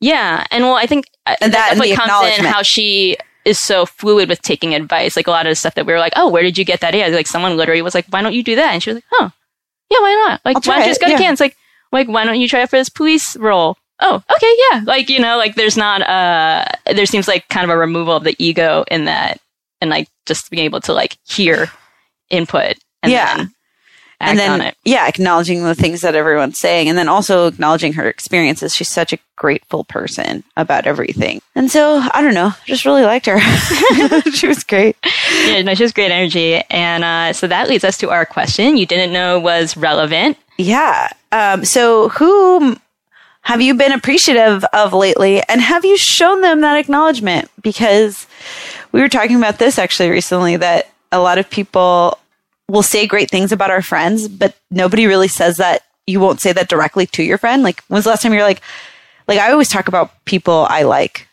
[0.00, 3.16] Yeah, and well, I think uh, And that and definitely the comes in how she
[3.44, 5.16] is so fluid with taking advice.
[5.16, 6.80] Like a lot of the stuff that we were like, oh, where did you get
[6.80, 7.14] that idea?
[7.14, 8.72] Like someone literally was like, why don't you do that?
[8.74, 9.30] And she was like, huh,
[9.90, 10.40] yeah, why not?
[10.44, 11.40] Like, why don't you just go to Cannes?
[11.40, 11.56] Like,
[11.92, 13.76] like why don't you try it for this police role?
[14.00, 14.82] Oh, okay, yeah.
[14.84, 18.24] Like you know, like there's not uh, there seems like kind of a removal of
[18.24, 19.40] the ego in that,
[19.80, 21.70] and like just being able to like hear
[22.30, 23.44] input and Yeah.
[24.20, 28.74] And then yeah acknowledging the things that everyone's saying and then also acknowledging her experiences
[28.74, 33.26] she's such a grateful person about everything and so i don't know just really liked
[33.26, 33.40] her
[34.32, 34.96] she was great
[35.46, 38.76] Yeah, no, she has great energy, and uh, so that leads us to our question.
[38.76, 40.38] You didn't know was relevant.
[40.56, 41.08] Yeah.
[41.32, 42.76] Um, so who
[43.42, 47.50] have you been appreciative of lately and have you shown them that acknowledgement?
[47.62, 48.26] Because
[48.92, 52.18] we were talking about this actually recently that a lot of people
[52.68, 56.52] will say great things about our friends, but nobody really says that you won't say
[56.52, 57.62] that directly to your friend.
[57.62, 58.62] Like when's the last time you're like,
[59.28, 61.28] like I always talk about people I like.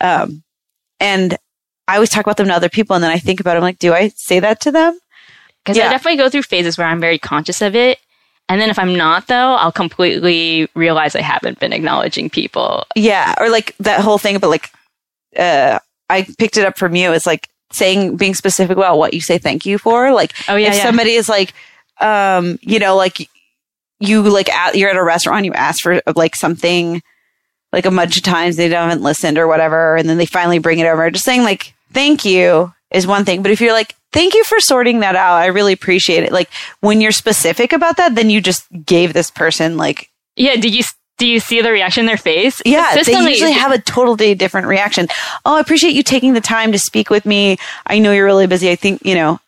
[0.00, 0.42] Um,
[1.00, 1.36] and
[1.88, 3.62] I always talk about them to other people and then I think about it, I'm
[3.62, 4.98] like, do I say that to them?
[5.64, 5.88] Because Yeah.
[5.88, 7.98] I definitely go through phases where I'm very conscious of it.
[8.48, 12.84] And then if I'm not, though, I'll completely realize I haven't been acknowledging people.
[12.96, 14.70] Yeah, or like that whole thing about like
[15.38, 15.78] uh
[16.10, 17.12] I picked it up from you.
[17.12, 20.12] It's like saying being specific about what you say thank you for.
[20.12, 20.82] Like Oh, yeah, if yeah.
[20.82, 21.54] somebody is like
[22.00, 23.28] um you know like
[24.00, 27.02] you like at, you're at a restaurant you ask for like something
[27.72, 30.78] like a bunch of times they haven't listened or whatever and then they finally bring
[30.78, 34.34] it over just saying like thank you is one thing but if you're like thank
[34.34, 36.50] you for sorting that out i really appreciate it like
[36.80, 40.82] when you're specific about that then you just gave this person like Yeah, did you
[41.22, 42.60] do you see the reaction in their face?
[42.64, 45.06] yeah, they usually have a totally different reaction.
[45.44, 47.58] Oh, I appreciate you taking the time to speak with me.
[47.86, 48.68] I know you're really busy.
[48.72, 49.38] I think, you know,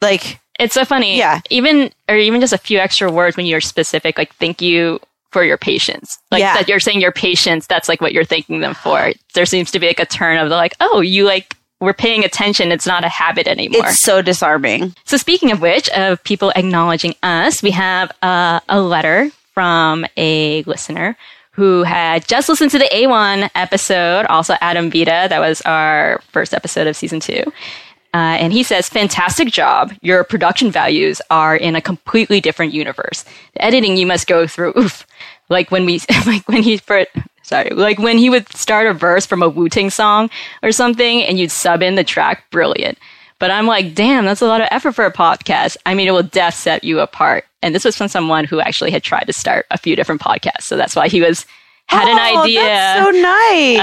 [0.00, 1.18] like, It's so funny.
[1.18, 1.40] Yeah.
[1.50, 5.00] Even or even just a few extra words when you're specific, like thank you
[5.32, 6.16] for your patience.
[6.30, 6.54] Like Yeah.
[6.54, 9.10] that you're saying your patience, that's like what you're thanking them for.
[9.34, 12.24] There seems to be like a turn of the like, oh, you like we're paying
[12.24, 12.70] attention.
[12.70, 13.86] It's not a habit anymore.
[13.86, 14.94] it's so disarming.
[15.06, 20.62] So speaking of which, of people acknowledging us, we have uh, a letter from a
[20.64, 21.16] listener
[21.52, 25.28] who had just listened to the A1 episode, also Adam Vita.
[25.30, 27.42] That was our first episode of season two.
[28.12, 29.94] Uh, and he says, fantastic job.
[30.02, 33.24] Your production values are in a completely different universe.
[33.54, 35.06] The editing you must go through, oof.
[35.48, 36.78] Like when we, like when he,
[37.42, 40.28] sorry, like when he would start a verse from a Wu Tang song
[40.62, 42.98] or something and you'd sub in the track, brilliant.
[43.38, 45.76] But I'm like, damn, that's a lot of effort for a podcast.
[45.84, 47.44] I mean, it will def set you apart.
[47.62, 50.62] And this was from someone who actually had tried to start a few different podcasts.
[50.62, 51.44] So that's why he was,
[51.88, 53.80] had an Oh, idea so nice.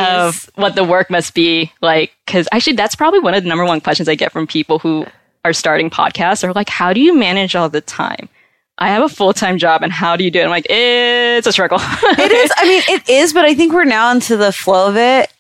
[0.48, 2.12] of what the work must be like.
[2.26, 5.06] Because actually, that's probably one of the number one questions I get from people who
[5.46, 6.44] are starting podcasts.
[6.44, 8.30] Are like, how do you manage all the time?
[8.80, 10.46] I have a full time job, and how do you do it?
[10.46, 11.78] I'm like, it's a struggle.
[11.82, 12.52] it is.
[12.58, 15.32] I mean, it is, but I think we're now into the flow of it.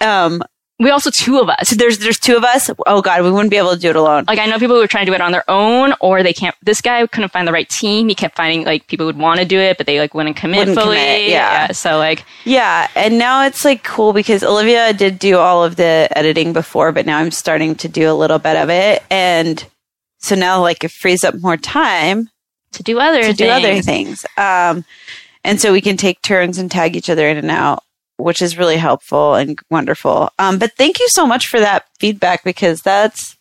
[0.00, 0.42] Um,
[0.78, 1.70] we also two of us.
[1.70, 2.70] there's there's two of us.
[2.86, 4.24] Oh God, we wouldn't be able to do it alone.
[4.28, 6.32] Like I know people who are trying to do it on their own, or they
[6.34, 6.54] can't.
[6.62, 8.08] This guy couldn't find the right team.
[8.08, 10.58] He kept finding like people would want to do it, but they like wouldn't commit
[10.58, 10.96] Wouldn't fully.
[10.96, 11.72] commit, yeah.
[11.72, 16.08] So like, Yeah, and now it's like cool because Olivia did do all of the
[16.14, 19.64] editing before, but now I'm starting to do a little bit of it, and
[20.18, 22.28] so now like it frees up more time
[22.72, 23.38] to do other to things.
[23.38, 24.26] do other things.
[24.36, 24.84] Um,
[25.42, 27.82] and so we can take turns and tag each other in and out,
[28.18, 30.30] which is really helpful and wonderful.
[30.38, 33.36] Um, but thank you so much for that feedback because that's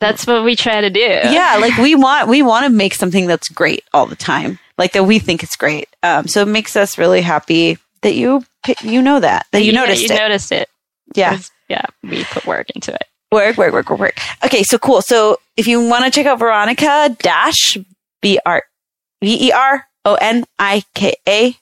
[0.00, 1.00] That's what we try to do.
[1.00, 4.92] yeah, like we want we want to make something that's great all the time, like
[4.92, 5.88] that we think is great.
[6.02, 8.44] Um, so it makes us really happy that you
[8.82, 10.18] you know that that you Yeah, noticed you it.
[10.18, 10.68] noticed it.
[11.14, 11.38] yeah.
[11.68, 13.04] Yeah, we put work into it.
[13.30, 14.18] Work, work, work, work, work.
[14.42, 15.02] Okay, so cool.
[15.02, 17.76] So if you want to check out Veronika dash
[18.22, 18.62] B R
[19.22, 21.54] V E R O N I K A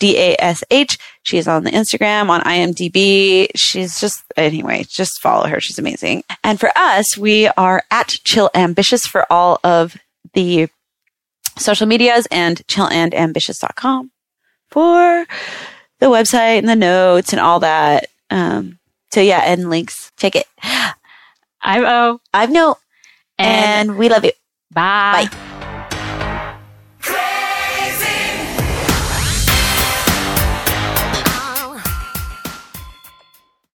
[0.00, 3.46] D A S H, she's on the Instagram, on IMDb.
[3.54, 5.60] She's just, anyway, just follow her.
[5.60, 6.24] She's amazing.
[6.42, 9.96] And for us, we are at Chill Ambitious for all of
[10.34, 10.68] the
[11.58, 14.10] social medias and chillandambitious.com
[14.68, 15.26] for
[16.00, 18.06] the website and the notes and all that.
[18.30, 18.78] Um,
[19.12, 20.10] so yeah, and links.
[20.18, 20.46] Check it.
[21.62, 22.20] I'm O.
[22.32, 22.78] I've no,
[23.38, 24.32] And, and we love you.
[24.72, 25.28] bye.
[25.30, 25.49] Bye.